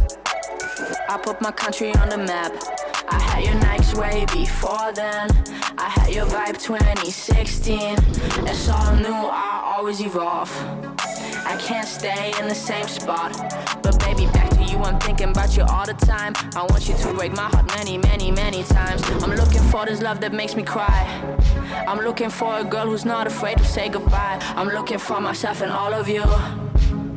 I 1.08 1.18
put 1.22 1.39
my 1.42 1.52
country 1.52 1.94
on 1.94 2.10
the 2.10 2.18
map. 2.18 2.54
I 3.12 3.19
had 3.19 3.43
your 3.43 3.56
Nikes 3.56 3.98
way 4.00 4.26
before 4.34 4.91
then. 4.93 5.30
I 5.78 5.89
had 5.89 6.13
your 6.13 6.26
vibe 6.26 6.62
2016. 6.62 7.95
It's 8.48 8.69
all 8.69 8.95
new, 8.95 9.13
I 9.13 9.76
always 9.78 10.02
evolve. 10.02 10.52
I 11.45 11.58
can't 11.58 11.88
stay 11.88 12.34
in 12.39 12.48
the 12.48 12.56
same 12.56 12.88
spot. 12.88 13.32
But 13.82 14.00
baby, 14.00 14.26
back 14.28 14.50
to 14.52 14.63
you, 14.63 14.78
I'm 14.78 15.00
thinking 15.00 15.30
about 15.32 15.58
you 15.58 15.63
all 15.63 15.86
the 15.86 15.93
time. 15.93 16.34
I 16.56 16.63
want 16.69 16.88
you 16.88 16.95
to 16.95 17.13
break 17.13 17.34
my 17.34 17.48
heart 17.54 17.65
many, 17.78 17.98
many, 17.98 18.32
many 18.32 18.63
times. 18.63 19.02
I'm 19.24 19.32
looking 19.32 19.63
for 19.72 19.86
this 19.86 20.02
love 20.02 20.22
that 20.22 20.34
makes 20.34 20.56
me 20.56 20.63
cry. 20.63 21.08
I'm 21.88 22.00
looking 22.00 22.30
for 22.30 22.60
a 22.60 22.63
girl 22.63 22.86
who's 22.86 23.06
not 23.06 23.26
afraid 23.26 23.58
to 23.58 23.65
say 23.65 23.89
goodbye. 23.89 24.38
I'm 24.56 24.67
looking 24.67 25.00
for 25.00 25.19
myself 25.19 25.62
in 25.62 25.69
all 25.69 25.93
of 25.93 26.08
you. 26.08 26.24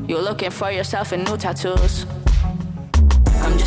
You're 0.08 0.22
looking 0.22 0.50
for 0.50 0.70
yourself 0.70 1.12
in 1.12 1.24
new 1.24 1.36
tattoos. 1.36 2.06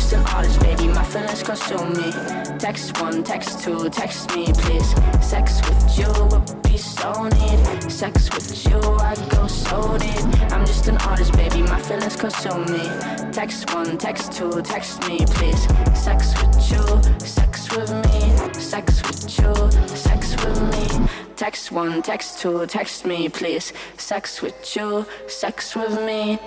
I'm 0.06 0.10
just 0.10 0.28
an 0.28 0.36
artist, 0.36 0.60
baby. 0.60 0.86
My 0.86 1.02
feelings 1.02 1.42
consume 1.42 1.92
me. 1.94 2.12
Text 2.60 3.00
one, 3.00 3.24
text 3.24 3.64
two, 3.64 3.90
text 3.90 4.32
me, 4.36 4.46
please. 4.52 4.94
Sex 5.20 5.60
with 5.68 5.98
you 5.98 6.06
would 6.30 6.62
be 6.62 6.76
so 6.76 7.24
neat. 7.24 7.90
Sex 7.90 8.30
with 8.32 8.68
you, 8.68 8.78
I 8.78 9.16
go 9.30 9.48
so 9.48 9.98
deep. 9.98 10.52
I'm 10.52 10.64
just 10.64 10.86
an 10.86 10.96
artist, 10.98 11.32
baby. 11.32 11.62
My 11.62 11.80
feelings 11.80 12.14
consume 12.14 12.66
me. 12.66 12.88
Text 13.32 13.74
one, 13.74 13.98
text 13.98 14.30
two, 14.30 14.62
text 14.62 15.08
me, 15.08 15.26
please. 15.26 15.66
Sex 15.98 16.40
with 16.40 16.70
you, 16.70 17.26
sex 17.26 17.76
with 17.76 17.90
me. 17.90 18.60
Sex 18.60 19.02
with 19.02 19.40
you, 19.40 19.70
sex 19.96 20.36
with 20.44 20.62
me. 20.70 21.08
Text 21.34 21.72
one, 21.72 22.00
text 22.00 22.38
two, 22.38 22.64
text 22.66 23.06
me, 23.06 23.28
please. 23.28 23.72
Sex 23.96 24.40
with 24.40 24.76
you, 24.76 25.04
sex 25.26 25.74
with 25.74 26.00
me. 26.06 26.38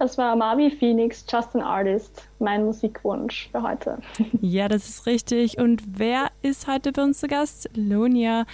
Das 0.00 0.16
war 0.16 0.34
Mavi 0.34 0.70
Phoenix, 0.70 1.26
Just 1.30 1.54
an 1.54 1.60
Artist, 1.60 2.22
mein 2.38 2.64
Musikwunsch 2.64 3.50
für 3.52 3.62
heute. 3.62 3.98
Ja, 4.40 4.66
das 4.66 4.88
ist 4.88 5.04
richtig. 5.04 5.58
Und 5.58 5.82
wer 5.98 6.28
ist 6.40 6.66
heute 6.66 6.90
bei 6.90 7.02
uns 7.02 7.20
zu 7.20 7.28
Gast? 7.28 7.68
Lonia, 7.74 8.46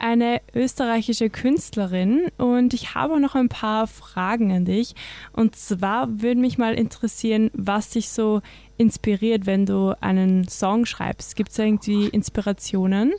eine 0.00 0.40
österreichische 0.56 1.30
Künstlerin. 1.30 2.32
Und 2.36 2.74
ich 2.74 2.96
habe 2.96 3.20
noch 3.20 3.36
ein 3.36 3.48
paar 3.48 3.86
Fragen 3.86 4.50
an 4.50 4.64
dich. 4.64 4.96
Und 5.32 5.54
zwar 5.54 6.20
würde 6.20 6.40
mich 6.40 6.58
mal 6.58 6.74
interessieren, 6.74 7.52
was 7.54 7.90
dich 7.90 8.08
so 8.08 8.40
inspiriert, 8.76 9.46
wenn 9.46 9.66
du 9.66 9.94
einen 10.00 10.48
Song 10.48 10.84
schreibst. 10.84 11.36
Gibt 11.36 11.50
es 11.50 11.60
irgendwie 11.60 12.08
Inspirationen? 12.08 13.12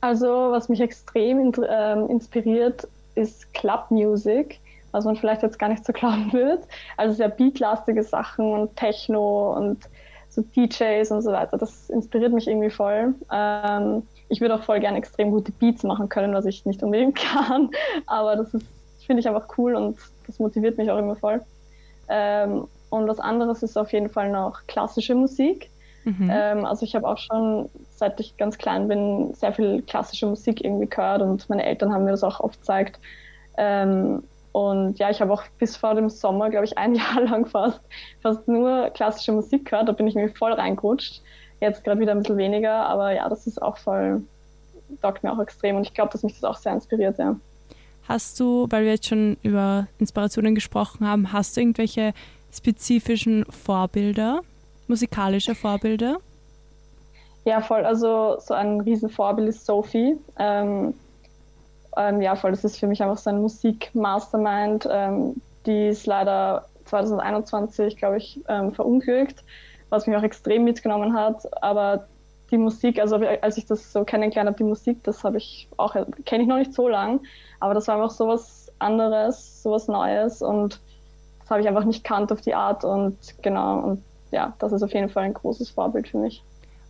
Also, 0.00 0.28
was 0.28 0.68
mich 0.68 0.80
extrem 0.80 1.40
in, 1.40 1.52
ähm, 1.68 2.08
inspiriert, 2.08 2.86
ist 3.16 3.52
Club 3.54 3.90
Music, 3.90 4.60
was 4.92 5.04
man 5.04 5.16
vielleicht 5.16 5.42
jetzt 5.42 5.58
gar 5.58 5.68
nicht 5.68 5.84
so 5.84 5.92
glauben 5.92 6.32
wird. 6.32 6.64
Also 6.96 7.14
sehr 7.14 7.28
beatlastige 7.28 8.02
Sachen 8.02 8.52
und 8.52 8.76
Techno 8.76 9.54
und 9.56 9.78
so 10.28 10.42
DJs 10.42 11.10
und 11.10 11.22
so 11.22 11.32
weiter. 11.32 11.58
Das 11.58 11.90
inspiriert 11.90 12.32
mich 12.32 12.48
irgendwie 12.48 12.70
voll. 12.70 13.14
Ähm, 13.30 14.02
ich 14.28 14.40
würde 14.40 14.54
auch 14.54 14.62
voll 14.62 14.80
gerne 14.80 14.96
extrem 14.96 15.30
gute 15.30 15.52
Beats 15.52 15.82
machen 15.82 16.08
können, 16.08 16.32
was 16.32 16.46
ich 16.46 16.64
nicht 16.64 16.82
unbedingt 16.82 17.16
kann. 17.32 17.70
Aber 18.06 18.36
das 18.36 18.54
ist, 18.54 18.66
finde 19.06 19.20
ich 19.20 19.28
einfach 19.28 19.46
cool 19.58 19.74
und 19.74 19.98
das 20.26 20.38
motiviert 20.38 20.78
mich 20.78 20.90
auch 20.90 20.98
immer 20.98 21.16
voll. 21.16 21.42
Ähm, 22.08 22.66
und 22.88 23.08
was 23.08 23.20
anderes 23.20 23.62
ist 23.62 23.76
auf 23.76 23.92
jeden 23.92 24.08
Fall 24.08 24.30
noch 24.30 24.66
klassische 24.66 25.14
Musik. 25.14 25.70
Mhm. 26.04 26.30
Ähm, 26.32 26.64
also 26.64 26.84
ich 26.84 26.94
habe 26.94 27.06
auch 27.06 27.18
schon, 27.18 27.68
seit 27.94 28.18
ich 28.20 28.36
ganz 28.36 28.58
klein 28.58 28.88
bin, 28.88 29.34
sehr 29.34 29.52
viel 29.52 29.82
klassische 29.82 30.26
Musik 30.26 30.64
irgendwie 30.64 30.88
gehört 30.88 31.22
und 31.22 31.48
meine 31.48 31.64
Eltern 31.64 31.92
haben 31.92 32.04
mir 32.04 32.10
das 32.10 32.24
auch 32.24 32.40
oft 32.40 32.60
gezeigt. 32.60 32.98
Ähm, 33.56 34.24
und 34.52 34.98
ja, 34.98 35.10
ich 35.10 35.20
habe 35.20 35.32
auch 35.32 35.42
bis 35.58 35.76
vor 35.76 35.94
dem 35.94 36.10
Sommer, 36.10 36.50
glaube 36.50 36.66
ich, 36.66 36.76
ein 36.78 36.94
Jahr 36.94 37.22
lang 37.22 37.46
fast, 37.46 37.80
fast 38.20 38.46
nur 38.46 38.90
klassische 38.90 39.32
Musik 39.32 39.70
gehört. 39.70 39.88
Da 39.88 39.92
bin 39.92 40.06
ich 40.06 40.14
mir 40.14 40.28
voll 40.28 40.52
reingerutscht. 40.52 41.22
Jetzt 41.60 41.84
gerade 41.84 42.00
wieder 42.00 42.12
ein 42.12 42.18
bisschen 42.18 42.38
weniger, 42.38 42.86
aber 42.86 43.12
ja, 43.12 43.28
das 43.28 43.46
ist 43.46 43.62
auch 43.62 43.78
voll, 43.78 44.22
taugt 45.00 45.22
mir 45.22 45.32
auch 45.32 45.38
extrem 45.38 45.76
und 45.76 45.86
ich 45.86 45.94
glaube, 45.94 46.10
dass 46.12 46.22
mich 46.22 46.34
das 46.34 46.44
auch 46.44 46.56
sehr 46.56 46.72
inspiriert, 46.72 47.18
ja. 47.18 47.36
Hast 48.08 48.40
du, 48.40 48.66
weil 48.68 48.84
wir 48.84 48.90
jetzt 48.92 49.06
schon 49.06 49.36
über 49.42 49.86
Inspirationen 49.98 50.56
gesprochen 50.56 51.06
haben, 51.06 51.32
hast 51.32 51.56
du 51.56 51.60
irgendwelche 51.60 52.14
spezifischen 52.52 53.44
Vorbilder, 53.44 54.40
musikalische 54.88 55.54
Vorbilder? 55.54 56.16
Ja, 57.44 57.60
voll. 57.60 57.84
Also 57.84 58.36
so 58.40 58.54
ein 58.54 58.80
Riesenvorbild 58.80 59.48
ist 59.48 59.64
Sophie. 59.64 60.16
Ähm, 60.38 60.94
ähm, 61.96 62.20
ja, 62.20 62.36
voll. 62.36 62.50
Das 62.50 62.64
ist 62.64 62.78
für 62.78 62.86
mich 62.86 63.02
einfach 63.02 63.18
so 63.18 63.30
ein 63.30 63.40
Musik-Mastermind. 63.40 64.88
Ähm, 64.90 65.40
die 65.66 65.88
ist 65.88 66.06
leider 66.06 66.66
2021, 66.86 67.96
glaube 67.96 68.18
ich, 68.18 68.40
ähm, 68.48 68.72
verunglückt, 68.72 69.44
was 69.90 70.06
mich 70.06 70.16
auch 70.16 70.22
extrem 70.22 70.64
mitgenommen 70.64 71.14
hat. 71.14 71.46
Aber 71.62 72.06
die 72.50 72.58
Musik, 72.58 73.00
also 73.00 73.16
als 73.16 73.56
ich 73.56 73.66
das 73.66 73.92
so 73.92 74.04
kennengelernt 74.04 74.48
habe, 74.48 74.58
die 74.58 74.64
Musik, 74.64 75.02
das 75.04 75.24
habe 75.24 75.38
ich 75.38 75.68
auch, 75.78 75.94
kenne 76.26 76.42
ich 76.42 76.48
noch 76.48 76.58
nicht 76.58 76.74
so 76.74 76.86
lang, 76.86 77.20
aber 77.60 77.74
das 77.74 77.88
war 77.88 77.96
einfach 77.96 78.10
so 78.10 78.28
was 78.28 78.70
anderes, 78.78 79.62
so 79.62 79.70
was 79.70 79.88
Neues 79.88 80.42
und 80.42 80.78
das 81.40 81.50
habe 81.50 81.62
ich 81.62 81.68
einfach 81.68 81.84
nicht 81.84 82.04
kannt 82.04 82.30
auf 82.30 82.42
die 82.42 82.54
Art 82.54 82.84
und 82.84 83.16
genau, 83.42 83.78
und 83.78 84.02
ja, 84.30 84.54
das 84.58 84.72
ist 84.72 84.82
auf 84.82 84.92
jeden 84.92 85.08
Fall 85.08 85.24
ein 85.24 85.34
großes 85.34 85.70
Vorbild 85.70 86.08
für 86.08 86.18
mich. 86.18 86.42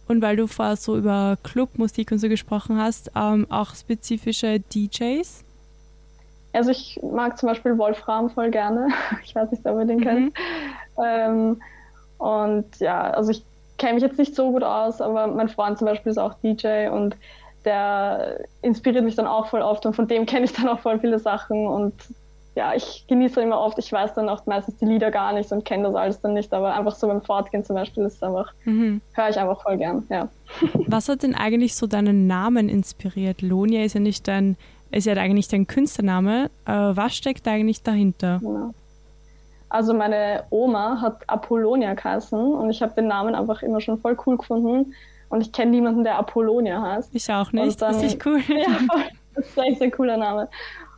Und 0.08 0.20
weil 0.22 0.36
du 0.36 0.46
vorher 0.46 0.76
so 0.76 0.96
über 0.96 1.36
Clubmusik 1.42 2.12
und 2.12 2.18
so 2.18 2.28
gesprochen 2.28 2.78
hast, 2.78 3.10
ähm, 3.16 3.46
auch 3.50 3.74
spezifische 3.74 4.60
DJs? 4.60 5.44
Also 6.52 6.70
ich 6.70 7.00
mag 7.02 7.38
zum 7.38 7.48
Beispiel 7.48 7.78
Wolfram 7.78 8.30
voll 8.30 8.50
gerne. 8.50 8.88
Ich 9.24 9.34
weiß 9.34 9.50
nicht, 9.50 9.64
ob 9.66 9.78
ihr 9.78 9.86
den 9.86 9.98
mhm. 9.98 10.02
kennt. 10.02 10.34
Ähm, 11.02 11.62
und 12.18 12.78
ja, 12.78 13.10
also 13.10 13.30
ich 13.30 13.42
kenne 13.78 13.94
mich 13.94 14.02
jetzt 14.02 14.18
nicht 14.18 14.34
so 14.34 14.52
gut 14.52 14.62
aus, 14.62 15.00
aber 15.00 15.26
mein 15.26 15.48
Freund 15.48 15.78
zum 15.78 15.86
Beispiel 15.86 16.12
ist 16.12 16.18
auch 16.18 16.34
DJ 16.42 16.88
und 16.88 17.16
der 17.64 18.40
inspiriert 18.60 19.04
mich 19.04 19.14
dann 19.14 19.26
auch 19.26 19.48
voll 19.48 19.62
oft 19.62 19.86
und 19.86 19.94
von 19.94 20.08
dem 20.08 20.26
kenne 20.26 20.44
ich 20.44 20.52
dann 20.52 20.68
auch 20.68 20.80
voll 20.80 20.98
viele 21.00 21.18
Sachen 21.18 21.66
und 21.66 21.94
ja, 22.54 22.74
ich 22.74 23.06
genieße 23.08 23.40
immer 23.40 23.58
oft, 23.58 23.78
ich 23.78 23.90
weiß 23.90 24.14
dann 24.14 24.28
auch 24.28 24.44
meistens 24.46 24.76
die 24.76 24.84
Lieder 24.84 25.10
gar 25.10 25.32
nicht 25.32 25.50
und 25.52 25.64
kenne 25.64 25.84
das 25.84 25.94
alles 25.94 26.20
dann 26.20 26.34
nicht, 26.34 26.52
aber 26.52 26.74
einfach 26.74 26.94
so 26.94 27.06
beim 27.06 27.22
Fortgehen 27.22 27.64
zum 27.64 27.76
Beispiel 27.76 28.04
ist 28.04 28.16
es 28.16 28.22
einfach, 28.22 28.52
mhm. 28.64 29.00
höre 29.12 29.30
ich 29.30 29.38
einfach 29.38 29.62
voll 29.62 29.78
gern, 29.78 30.06
ja. 30.10 30.28
Was 30.86 31.08
hat 31.08 31.22
denn 31.22 31.34
eigentlich 31.34 31.74
so 31.74 31.86
deinen 31.86 32.26
Namen 32.26 32.68
inspiriert? 32.68 33.40
Lonia 33.40 33.84
ist 33.84 33.94
ja 33.94 34.00
nicht 34.00 34.28
dein, 34.28 34.56
ist 34.90 35.06
ja 35.06 35.14
eigentlich 35.14 35.48
dein 35.48 35.66
Künstlername. 35.66 36.50
Äh, 36.66 36.72
was 36.72 37.16
steckt 37.16 37.48
eigentlich 37.48 37.82
dahinter? 37.82 38.40
Genau. 38.42 38.74
Also 39.70 39.94
meine 39.94 40.44
Oma 40.50 41.00
hat 41.00 41.22
Apollonia 41.28 41.94
geheißen 41.94 42.38
und 42.38 42.68
ich 42.68 42.82
habe 42.82 42.92
den 42.94 43.06
Namen 43.06 43.34
einfach 43.34 43.62
immer 43.62 43.80
schon 43.80 43.98
voll 43.98 44.18
cool 44.26 44.36
gefunden 44.36 44.92
und 45.30 45.40
ich 45.40 45.50
kenne 45.50 45.70
niemanden, 45.70 46.04
der 46.04 46.18
Apollonia 46.18 46.82
heißt. 46.82 47.14
Ich 47.14 47.32
auch 47.32 47.50
nicht, 47.52 47.80
dann, 47.80 47.94
das 47.94 48.02
ist 48.02 48.26
cool. 48.26 48.38
Ja, 48.48 48.80
das 49.34 49.46
ist 49.46 49.56
echt 49.56 49.80
ein 49.80 49.90
cooler 49.90 50.18
Name. 50.18 50.50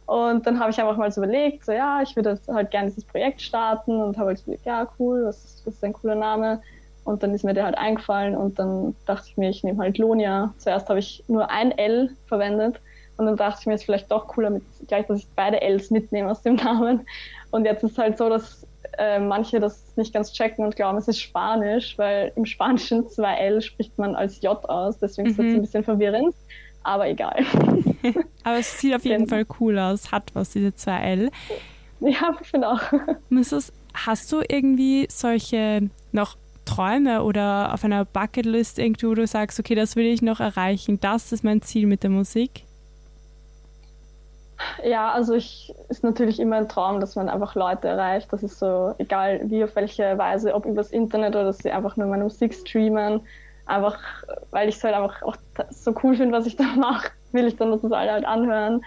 Und 0.07 0.47
dann 0.47 0.61
habe 0.61 0.71
ich 0.71 0.79
einfach 0.79 0.97
mal 0.97 1.11
so 1.11 1.23
überlegt, 1.23 1.65
so 1.65 1.73
ja, 1.73 2.03
ich 2.03 2.15
würde 2.15 2.39
halt 2.49 2.71
gerne 2.71 2.89
dieses 2.89 3.05
Projekt 3.05 3.41
starten 3.41 4.03
und 4.03 4.19
habe 4.19 4.29
halt 4.29 4.39
so 4.39 4.45
überlegt, 4.45 4.67
ja, 4.67 4.87
cool, 4.99 5.25
was, 5.25 5.63
was 5.65 5.75
ist 5.75 5.85
ein 5.85 5.95
cooler 5.95 6.15
Name? 6.15 6.61
Und 7.05 7.23
dann 7.23 7.35
ist 7.35 7.45
mir 7.45 7.55
der 7.55 7.65
halt 7.65 7.79
eingefallen 7.79 8.37
und 8.37 8.59
dann 8.59 8.95
dachte 9.07 9.29
ich 9.29 9.37
mir, 9.37 9.51
ich 9.51 9.63
nehme 9.63 9.83
halt 9.83 9.99
Lonia. 9.99 10.55
Zuerst 10.59 10.89
habe 10.89 10.99
ich 10.99 11.23
nur 11.29 11.51
ein 11.51 11.73
L 11.73 12.11
verwendet 12.27 12.81
und 13.17 13.27
dann 13.27 13.37
dachte 13.37 13.59
ich 13.61 13.67
mir, 13.67 13.75
es 13.75 13.83
ist 13.83 13.87
vielleicht 13.87 14.11
doch 14.11 14.27
cooler, 14.29 14.51
mit, 14.51 14.63
gleich, 14.89 15.07
dass 15.07 15.19
ich 15.19 15.29
beide 15.35 15.61
Ls 15.61 15.91
mitnehme 15.91 16.31
aus 16.31 16.43
dem 16.43 16.55
Namen. 16.57 17.07
Und 17.51 17.65
jetzt 17.65 17.83
ist 17.83 17.93
es 17.93 17.99
halt 17.99 18.19
so, 18.19 18.29
dass 18.29 18.67
äh, 18.99 19.19
manche 19.19 19.61
das 19.61 19.97
nicht 19.97 20.13
ganz 20.13 20.33
checken 20.33 20.65
und 20.65 20.77
glauben, 20.77 20.99
es 20.99 21.09
ist 21.09 21.21
Spanisch, 21.21 21.97
weil 21.99 22.33
im 22.37 22.45
Spanischen 22.47 23.09
zwei 23.09 23.37
L 23.37 23.61
spricht 23.63 23.99
man 23.99 24.15
als 24.15 24.41
J 24.43 24.63
aus, 24.69 24.99
deswegen 24.99 25.29
mhm. 25.29 25.31
ist 25.31 25.39
das 25.39 25.47
ein 25.47 25.61
bisschen 25.63 25.85
verwirrend 25.85 26.35
aber 26.85 27.09
egal. 27.09 27.45
aber 28.45 28.59
es 28.59 28.79
sieht 28.79 28.95
auf 28.95 29.05
jeden 29.05 29.27
Fall 29.27 29.47
cool 29.59 29.79
aus, 29.79 30.13
hat 30.13 30.31
was, 30.35 30.51
diese 30.51 30.69
2L. 30.69 31.31
Ja, 32.01 32.37
ich 32.41 32.49
finde 32.49 32.69
auch. 32.69 32.81
Mrs., 33.31 33.73
hast 33.95 34.31
du 34.31 34.43
irgendwie 34.49 35.07
solche 35.11 35.91
noch 36.13 36.37
Träume 36.65 37.23
oder 37.23 37.73
auf 37.73 37.85
einer 37.85 38.05
Bucketlist 38.05 38.79
irgendwie, 38.79 39.07
wo 39.07 39.15
du 39.15 39.27
sagst, 39.27 39.59
okay, 39.61 39.75
das 39.75 39.97
will 39.97 40.07
ich 40.07 40.23
noch 40.23 40.41
erreichen, 40.41 41.01
das 41.01 41.33
ist 41.33 41.45
mein 41.45 41.63
Ziel 41.63 41.87
mit 41.87 42.03
der 42.03 42.11
Musik? 42.11 42.65
Ja, 44.85 45.13
also 45.13 45.35
ich 45.35 45.75
ist 45.89 46.05
natürlich 46.05 46.41
immer 46.41 46.57
ein 46.57 46.69
Traum, 46.69 47.01
dass 47.01 47.17
man 47.17 47.29
einfach 47.29 47.55
Leute 47.55 47.89
erreicht. 47.89 48.33
Das 48.33 48.43
ist 48.43 48.59
so, 48.59 48.95
egal 48.99 49.41
wie, 49.45 49.65
auf 49.65 49.75
welche 49.77 50.17
Weise, 50.17 50.55
ob 50.55 50.65
übers 50.65 50.91
Internet 50.91 51.35
oder 51.35 51.45
dass 51.45 51.59
sie 51.59 51.71
einfach 51.71 51.97
nur 51.97 52.07
meine 52.07 52.25
Musik 52.25 52.55
streamen 52.55 53.21
einfach, 53.67 53.99
weil 54.51 54.69
ich 54.69 54.77
es 54.77 54.85
halt 54.85 54.95
einfach 54.95 55.23
auch 55.23 55.37
so 55.71 55.95
cool 56.03 56.17
finde, 56.17 56.37
was 56.37 56.47
ich 56.47 56.57
da 56.57 56.65
mache, 56.77 57.11
will 57.33 57.47
ich 57.47 57.57
dann, 57.57 57.71
dass 57.71 57.83
das 57.83 57.93
alle 57.93 58.13
halt 58.13 58.25
anhören. 58.25 58.83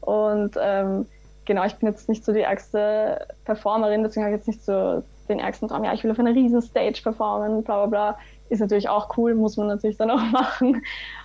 Und 0.00 0.56
ähm, 0.60 1.06
genau, 1.44 1.64
ich 1.64 1.74
bin 1.76 1.88
jetzt 1.88 2.08
nicht 2.08 2.24
so 2.24 2.32
die 2.32 2.40
ärgste 2.40 3.26
Performerin, 3.44 4.02
deswegen 4.02 4.24
habe 4.24 4.34
ich 4.34 4.40
jetzt 4.40 4.48
nicht 4.48 4.64
so 4.64 5.02
den 5.28 5.38
ärgsten 5.38 5.68
Traum, 5.68 5.84
ja, 5.84 5.92
ich 5.92 6.02
will 6.02 6.10
auf 6.10 6.18
einer 6.18 6.34
riesen 6.34 6.60
Stage 6.60 7.00
performen, 7.02 7.62
bla 7.62 7.86
bla 7.86 7.86
bla. 7.86 8.18
Ist 8.48 8.60
natürlich 8.60 8.88
auch 8.88 9.16
cool, 9.16 9.34
muss 9.34 9.56
man 9.56 9.68
natürlich 9.68 9.96
dann 9.96 10.10
auch 10.10 10.22
machen. 10.32 10.82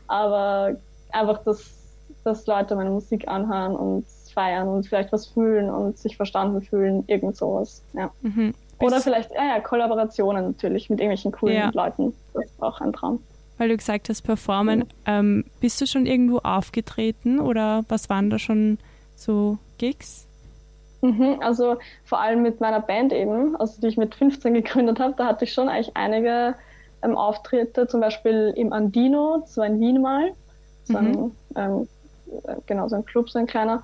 Aber 0.07 0.75
einfach, 1.11 1.43
dass, 1.43 1.71
dass 2.23 2.45
Leute 2.45 2.75
meine 2.75 2.91
Musik 2.91 3.27
anhören 3.27 3.75
und 3.75 4.05
feiern 4.33 4.67
und 4.67 4.85
vielleicht 4.87 5.11
was 5.11 5.25
fühlen 5.25 5.69
und 5.69 5.97
sich 5.97 6.17
verstanden 6.17 6.61
fühlen, 6.61 7.03
irgend 7.07 7.37
sowas. 7.37 7.81
Ja. 7.93 8.11
Mhm. 8.21 8.53
Oder 8.79 9.01
vielleicht, 9.01 9.31
ja, 9.31 9.55
ja, 9.55 9.59
Kollaborationen 9.59 10.47
natürlich 10.47 10.89
mit 10.89 10.99
irgendwelchen 10.99 11.31
coolen 11.31 11.55
ja. 11.55 11.71
Leuten. 11.73 12.13
Das 12.33 12.45
ist 12.45 12.61
auch 12.61 12.81
ein 12.81 12.93
Traum. 12.93 13.21
Weil 13.57 13.69
du 13.69 13.77
gesagt 13.77 14.09
hast, 14.09 14.21
performen. 14.21 14.79
Mhm. 14.79 14.85
Ähm, 15.05 15.45
bist 15.61 15.79
du 15.79 15.87
schon 15.87 16.05
irgendwo 16.05 16.39
aufgetreten 16.39 17.39
oder 17.39 17.85
was 17.87 18.09
waren 18.09 18.29
da 18.29 18.37
schon 18.37 18.77
so 19.15 19.57
Gigs? 19.77 20.27
Mhm, 21.01 21.37
also 21.41 21.77
vor 22.03 22.19
allem 22.19 22.41
mit 22.41 22.59
meiner 22.59 22.79
Band 22.79 23.13
eben, 23.13 23.55
also 23.55 23.79
die 23.79 23.87
ich 23.87 23.97
mit 23.97 24.15
15 24.15 24.53
gegründet 24.53 24.99
habe, 24.99 25.13
da 25.15 25.27
hatte 25.27 25.45
ich 25.45 25.53
schon 25.53 25.69
eigentlich 25.69 25.95
einige 25.95 26.55
ähm, 27.01 27.15
Auftritte, 27.15 27.87
zum 27.87 28.01
Beispiel 28.01 28.53
im 28.55 28.73
Andino, 28.73 29.43
so 29.45 29.61
in 29.61 29.79
Wien 29.79 30.01
mal, 30.01 30.31
so 30.85 30.97
ein, 30.97 31.11
mhm. 31.11 31.31
ähm, 31.55 31.87
äh, 32.45 32.55
genau, 32.65 32.87
so 32.87 32.95
ein 32.95 33.05
Club, 33.05 33.29
so 33.29 33.39
ein 33.39 33.47
kleiner 33.47 33.83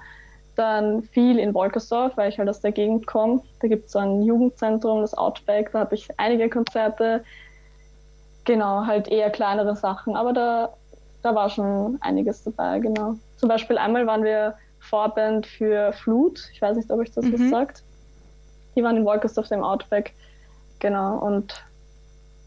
dann 0.55 1.03
viel 1.03 1.39
in 1.39 1.53
Wolkersdorf, 1.53 2.17
weil 2.17 2.29
ich 2.29 2.37
halt 2.37 2.49
aus 2.49 2.61
der 2.61 2.71
Gegend 2.71 3.07
komme. 3.07 3.41
Da 3.61 3.67
gibt 3.67 3.85
es 3.85 3.91
so 3.91 3.99
ein 3.99 4.21
Jugendzentrum, 4.21 5.01
das 5.01 5.13
Outback, 5.13 5.71
da 5.71 5.79
habe 5.79 5.95
ich 5.95 6.07
einige 6.17 6.49
Konzerte. 6.49 7.23
Genau, 8.45 8.85
halt 8.85 9.07
eher 9.07 9.29
kleinere 9.29 9.75
Sachen, 9.75 10.15
aber 10.15 10.33
da, 10.33 10.73
da 11.21 11.35
war 11.35 11.49
schon 11.49 11.97
einiges 12.01 12.43
dabei, 12.43 12.79
genau. 12.79 13.15
Zum 13.37 13.49
Beispiel 13.49 13.77
einmal 13.77 14.07
waren 14.07 14.23
wir 14.23 14.55
Vorband 14.79 15.45
für 15.45 15.93
Flut, 15.93 16.49
ich 16.51 16.61
weiß 16.61 16.75
nicht, 16.75 16.91
ob 16.91 16.99
euch 16.99 17.11
das 17.11 17.25
mhm. 17.25 17.33
was 17.33 17.49
sagt. 17.49 17.83
Die 18.75 18.83
waren 18.83 18.97
in 18.97 19.05
Wolkersdorf 19.05 19.51
im 19.51 19.63
Outback, 19.63 20.13
genau, 20.79 21.19
und 21.19 21.63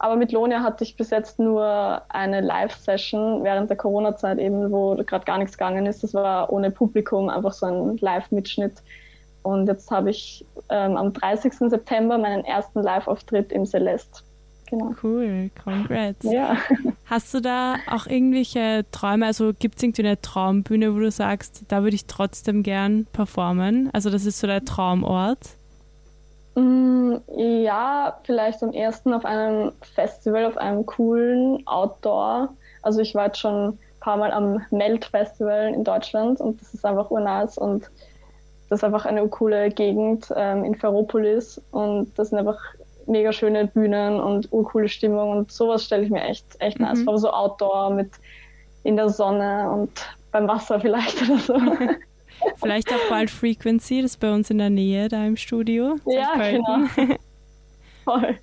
aber 0.04 0.16
mit 0.16 0.32
Lonia 0.32 0.62
hatte 0.62 0.84
ich 0.84 0.98
bis 0.98 1.08
jetzt 1.08 1.38
nur 1.38 2.02
eine 2.10 2.42
Live-Session 2.42 3.42
während 3.42 3.70
der 3.70 3.78
Corona-Zeit 3.78 4.38
eben, 4.38 4.70
wo 4.70 4.94
gerade 4.96 5.24
gar 5.24 5.38
nichts 5.38 5.56
gegangen 5.56 5.86
ist. 5.86 6.02
Das 6.02 6.12
war 6.12 6.52
ohne 6.52 6.70
Publikum, 6.70 7.30
einfach 7.30 7.54
so 7.54 7.64
ein 7.64 7.96
Live-Mitschnitt. 7.96 8.74
Und 9.44 9.66
jetzt 9.66 9.90
habe 9.90 10.10
ich 10.10 10.44
ähm, 10.68 10.98
am 10.98 11.14
30. 11.14 11.54
September 11.54 12.18
meinen 12.18 12.44
ersten 12.44 12.82
Live-Auftritt 12.82 13.50
im 13.50 13.64
Celeste. 13.64 14.20
Genau. 14.68 14.94
Cool, 15.02 15.50
congrats. 15.64 16.22
Ja. 16.22 16.58
Hast 17.06 17.32
du 17.32 17.40
da 17.40 17.76
auch 17.90 18.06
irgendwelche 18.06 18.84
Träume? 18.92 19.24
Also 19.24 19.52
gibt 19.58 19.76
es 19.76 19.84
irgendwie 19.84 20.02
eine 20.02 20.20
Traumbühne, 20.20 20.94
wo 20.94 20.98
du 20.98 21.10
sagst, 21.10 21.62
da 21.68 21.82
würde 21.82 21.96
ich 21.96 22.04
trotzdem 22.04 22.62
gern 22.62 23.06
performen? 23.14 23.88
Also 23.94 24.10
das 24.10 24.26
ist 24.26 24.38
so 24.38 24.46
der 24.46 24.66
Traumort? 24.66 25.38
Mm, 26.54 27.16
ja, 27.36 28.18
vielleicht 28.22 28.62
am 28.62 28.72
ersten 28.72 29.12
auf 29.12 29.24
einem 29.24 29.72
Festival, 29.94 30.44
auf 30.46 30.56
einem 30.56 30.86
coolen 30.86 31.66
Outdoor. 31.66 32.50
Also 32.82 33.00
ich 33.00 33.14
war 33.14 33.26
jetzt 33.26 33.38
schon 33.38 33.70
ein 33.70 33.78
paar 34.00 34.16
Mal 34.16 34.32
am 34.32 34.64
Melt 34.70 35.06
Festival 35.06 35.74
in 35.74 35.84
Deutschland 35.84 36.40
und 36.40 36.60
das 36.60 36.74
ist 36.74 36.84
einfach 36.84 37.10
urnice 37.10 37.58
und 37.58 37.90
das 38.68 38.80
ist 38.80 38.84
einfach 38.84 39.04
eine 39.04 39.26
coole 39.28 39.70
Gegend 39.70 40.32
ähm, 40.36 40.64
in 40.64 40.74
Ferropolis 40.74 41.60
und 41.72 42.16
das 42.16 42.30
sind 42.30 42.38
einfach 42.38 42.60
mega 43.06 43.32
schöne 43.32 43.66
Bühnen 43.66 44.20
und 44.20 44.52
urcoole 44.52 44.88
Stimmung 44.88 45.30
und 45.30 45.52
sowas 45.52 45.84
stelle 45.84 46.04
ich 46.04 46.10
mir 46.10 46.22
echt, 46.22 46.46
echt 46.60 46.78
mhm. 46.78 46.86
nice 46.86 47.02
vor. 47.02 47.18
So 47.18 47.30
Outdoor 47.30 47.90
mit 47.90 48.10
in 48.84 48.96
der 48.96 49.08
Sonne 49.08 49.70
und 49.70 49.90
beim 50.30 50.46
Wasser 50.46 50.78
vielleicht 50.80 51.22
oder 51.22 51.38
so. 51.38 51.54
Vielleicht 52.56 52.92
auch 52.92 53.08
bald 53.08 53.30
Frequency, 53.30 54.02
das 54.02 54.12
ist 54.12 54.20
bei 54.20 54.32
uns 54.32 54.50
in 54.50 54.58
der 54.58 54.70
Nähe, 54.70 55.08
da 55.08 55.24
im 55.26 55.36
Studio. 55.36 55.96
Ja, 56.06 56.34
genau. 56.36 56.86
Voll. 58.04 58.36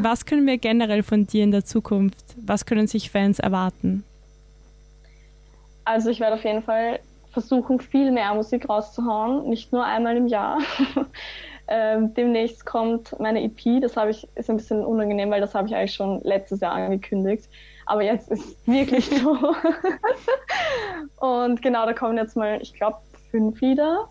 Was 0.00 0.26
können 0.26 0.46
wir 0.46 0.58
generell 0.58 1.02
von 1.02 1.26
dir 1.26 1.44
in 1.44 1.52
der 1.52 1.64
Zukunft? 1.64 2.24
Was 2.44 2.66
können 2.66 2.86
sich 2.88 3.10
Fans 3.10 3.38
erwarten? 3.38 4.04
Also 5.84 6.10
ich 6.10 6.20
werde 6.20 6.34
auf 6.34 6.44
jeden 6.44 6.62
Fall 6.62 6.98
versuchen, 7.30 7.80
viel 7.80 8.10
mehr 8.10 8.34
Musik 8.34 8.68
rauszuhauen, 8.68 9.48
nicht 9.48 9.72
nur 9.72 9.84
einmal 9.84 10.16
im 10.16 10.26
Jahr. 10.26 10.58
ähm, 11.68 12.12
demnächst 12.14 12.66
kommt 12.66 13.18
meine 13.20 13.42
EP, 13.44 13.80
das 13.80 13.96
habe 13.96 14.10
ich, 14.10 14.26
ist 14.34 14.50
ein 14.50 14.56
bisschen 14.56 14.84
unangenehm, 14.84 15.30
weil 15.30 15.40
das 15.40 15.54
habe 15.54 15.68
ich 15.68 15.74
eigentlich 15.74 15.94
schon 15.94 16.20
letztes 16.24 16.60
Jahr 16.60 16.72
angekündigt. 16.72 17.48
Aber 17.86 18.02
jetzt 18.02 18.30
ist 18.30 18.44
es 18.44 18.66
wirklich 18.66 19.04
so. 19.22 19.54
Und 21.20 21.62
genau, 21.62 21.86
da 21.86 21.92
kommen 21.92 22.18
jetzt 22.18 22.36
mal, 22.36 22.60
ich 22.60 22.74
glaube, 22.74 22.98
fünf 23.30 23.60
wieder. 23.60 24.08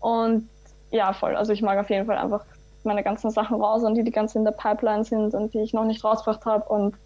Und 0.00 0.48
ja, 0.90 1.12
voll. 1.12 1.36
Also 1.36 1.52
ich 1.52 1.62
mag 1.62 1.78
auf 1.78 1.90
jeden 1.90 2.06
Fall 2.06 2.18
einfach 2.18 2.44
meine 2.84 3.02
ganzen 3.02 3.30
Sachen 3.30 3.60
raus 3.60 3.82
und 3.82 3.94
die, 3.94 4.04
die 4.04 4.10
ganz 4.10 4.34
in 4.34 4.44
der 4.44 4.52
Pipeline 4.52 5.04
sind 5.04 5.34
und 5.34 5.54
die 5.54 5.60
ich 5.60 5.72
noch 5.72 5.84
nicht 5.84 6.04
rausgebracht 6.04 6.44
habe 6.44 6.68
und 6.68 6.96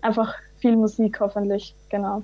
einfach 0.00 0.34
viel 0.58 0.76
Musik 0.76 1.20
hoffentlich, 1.20 1.74
genau. 1.88 2.22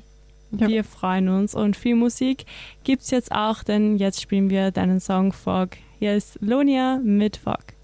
Wir 0.50 0.84
freuen 0.84 1.28
uns 1.28 1.54
und 1.54 1.76
viel 1.76 1.96
Musik 1.96 2.46
gibt's 2.84 3.10
jetzt 3.10 3.32
auch, 3.32 3.64
denn 3.64 3.96
jetzt 3.96 4.20
spielen 4.20 4.50
wir 4.50 4.70
deinen 4.70 5.00
Song 5.00 5.32
Fog. 5.32 5.70
Hier 5.98 6.14
ist 6.14 6.38
Lonia 6.40 7.00
mit 7.02 7.36
Fog. 7.36 7.74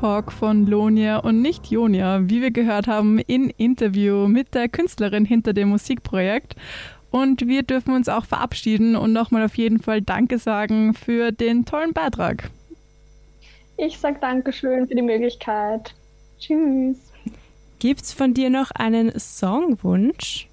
Folk 0.00 0.30
von 0.30 0.66
Lonia 0.66 1.18
und 1.18 1.42
nicht 1.42 1.66
Jonia, 1.66 2.20
wie 2.28 2.40
wir 2.40 2.52
gehört 2.52 2.86
haben 2.86 3.18
in 3.18 3.50
Interview 3.50 4.28
mit 4.28 4.54
der 4.54 4.68
Künstlerin 4.68 5.24
hinter 5.24 5.52
dem 5.52 5.70
Musikprojekt. 5.70 6.54
Und 7.10 7.48
wir 7.48 7.64
dürfen 7.64 7.94
uns 7.94 8.08
auch 8.08 8.24
verabschieden 8.24 8.94
und 8.94 9.12
nochmal 9.12 9.44
auf 9.44 9.56
jeden 9.56 9.80
Fall 9.80 10.00
Danke 10.00 10.38
sagen 10.38 10.94
für 10.94 11.32
den 11.32 11.64
tollen 11.64 11.94
Beitrag. 11.94 12.50
Ich 13.76 13.98
sag 13.98 14.20
Dankeschön 14.20 14.86
für 14.86 14.94
die 14.94 15.02
Möglichkeit. 15.02 15.94
Tschüss. 16.38 16.98
Gibt's 17.80 18.12
von 18.12 18.34
dir 18.34 18.50
noch 18.50 18.70
einen 18.70 19.18
Songwunsch? 19.18 20.48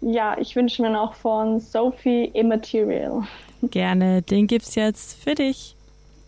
Ja, 0.00 0.38
ich 0.38 0.54
wünsche 0.54 0.82
mir 0.82 0.90
noch 0.90 1.14
von 1.14 1.58
Sophie 1.58 2.30
Immaterial. 2.34 3.24
Gerne, 3.62 4.22
den 4.22 4.46
gibt's 4.46 4.76
jetzt 4.76 5.20
für 5.20 5.34
dich. 5.34 5.74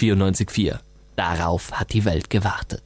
94.4. 0.00 0.78
Darauf 1.16 1.72
hat 1.72 1.92
die 1.92 2.04
Welt 2.04 2.30
gewartet. 2.30 2.82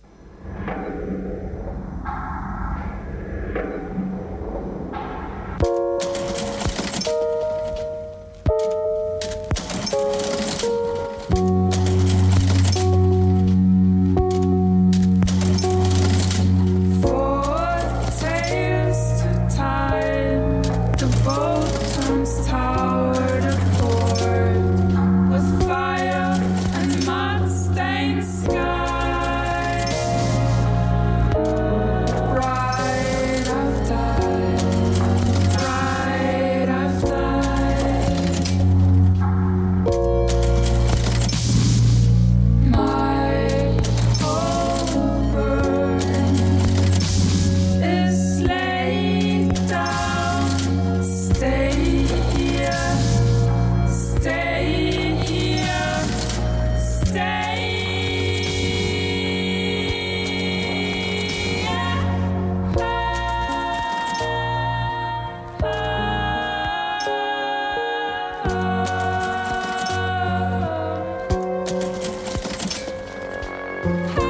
Bye. 73.85 74.24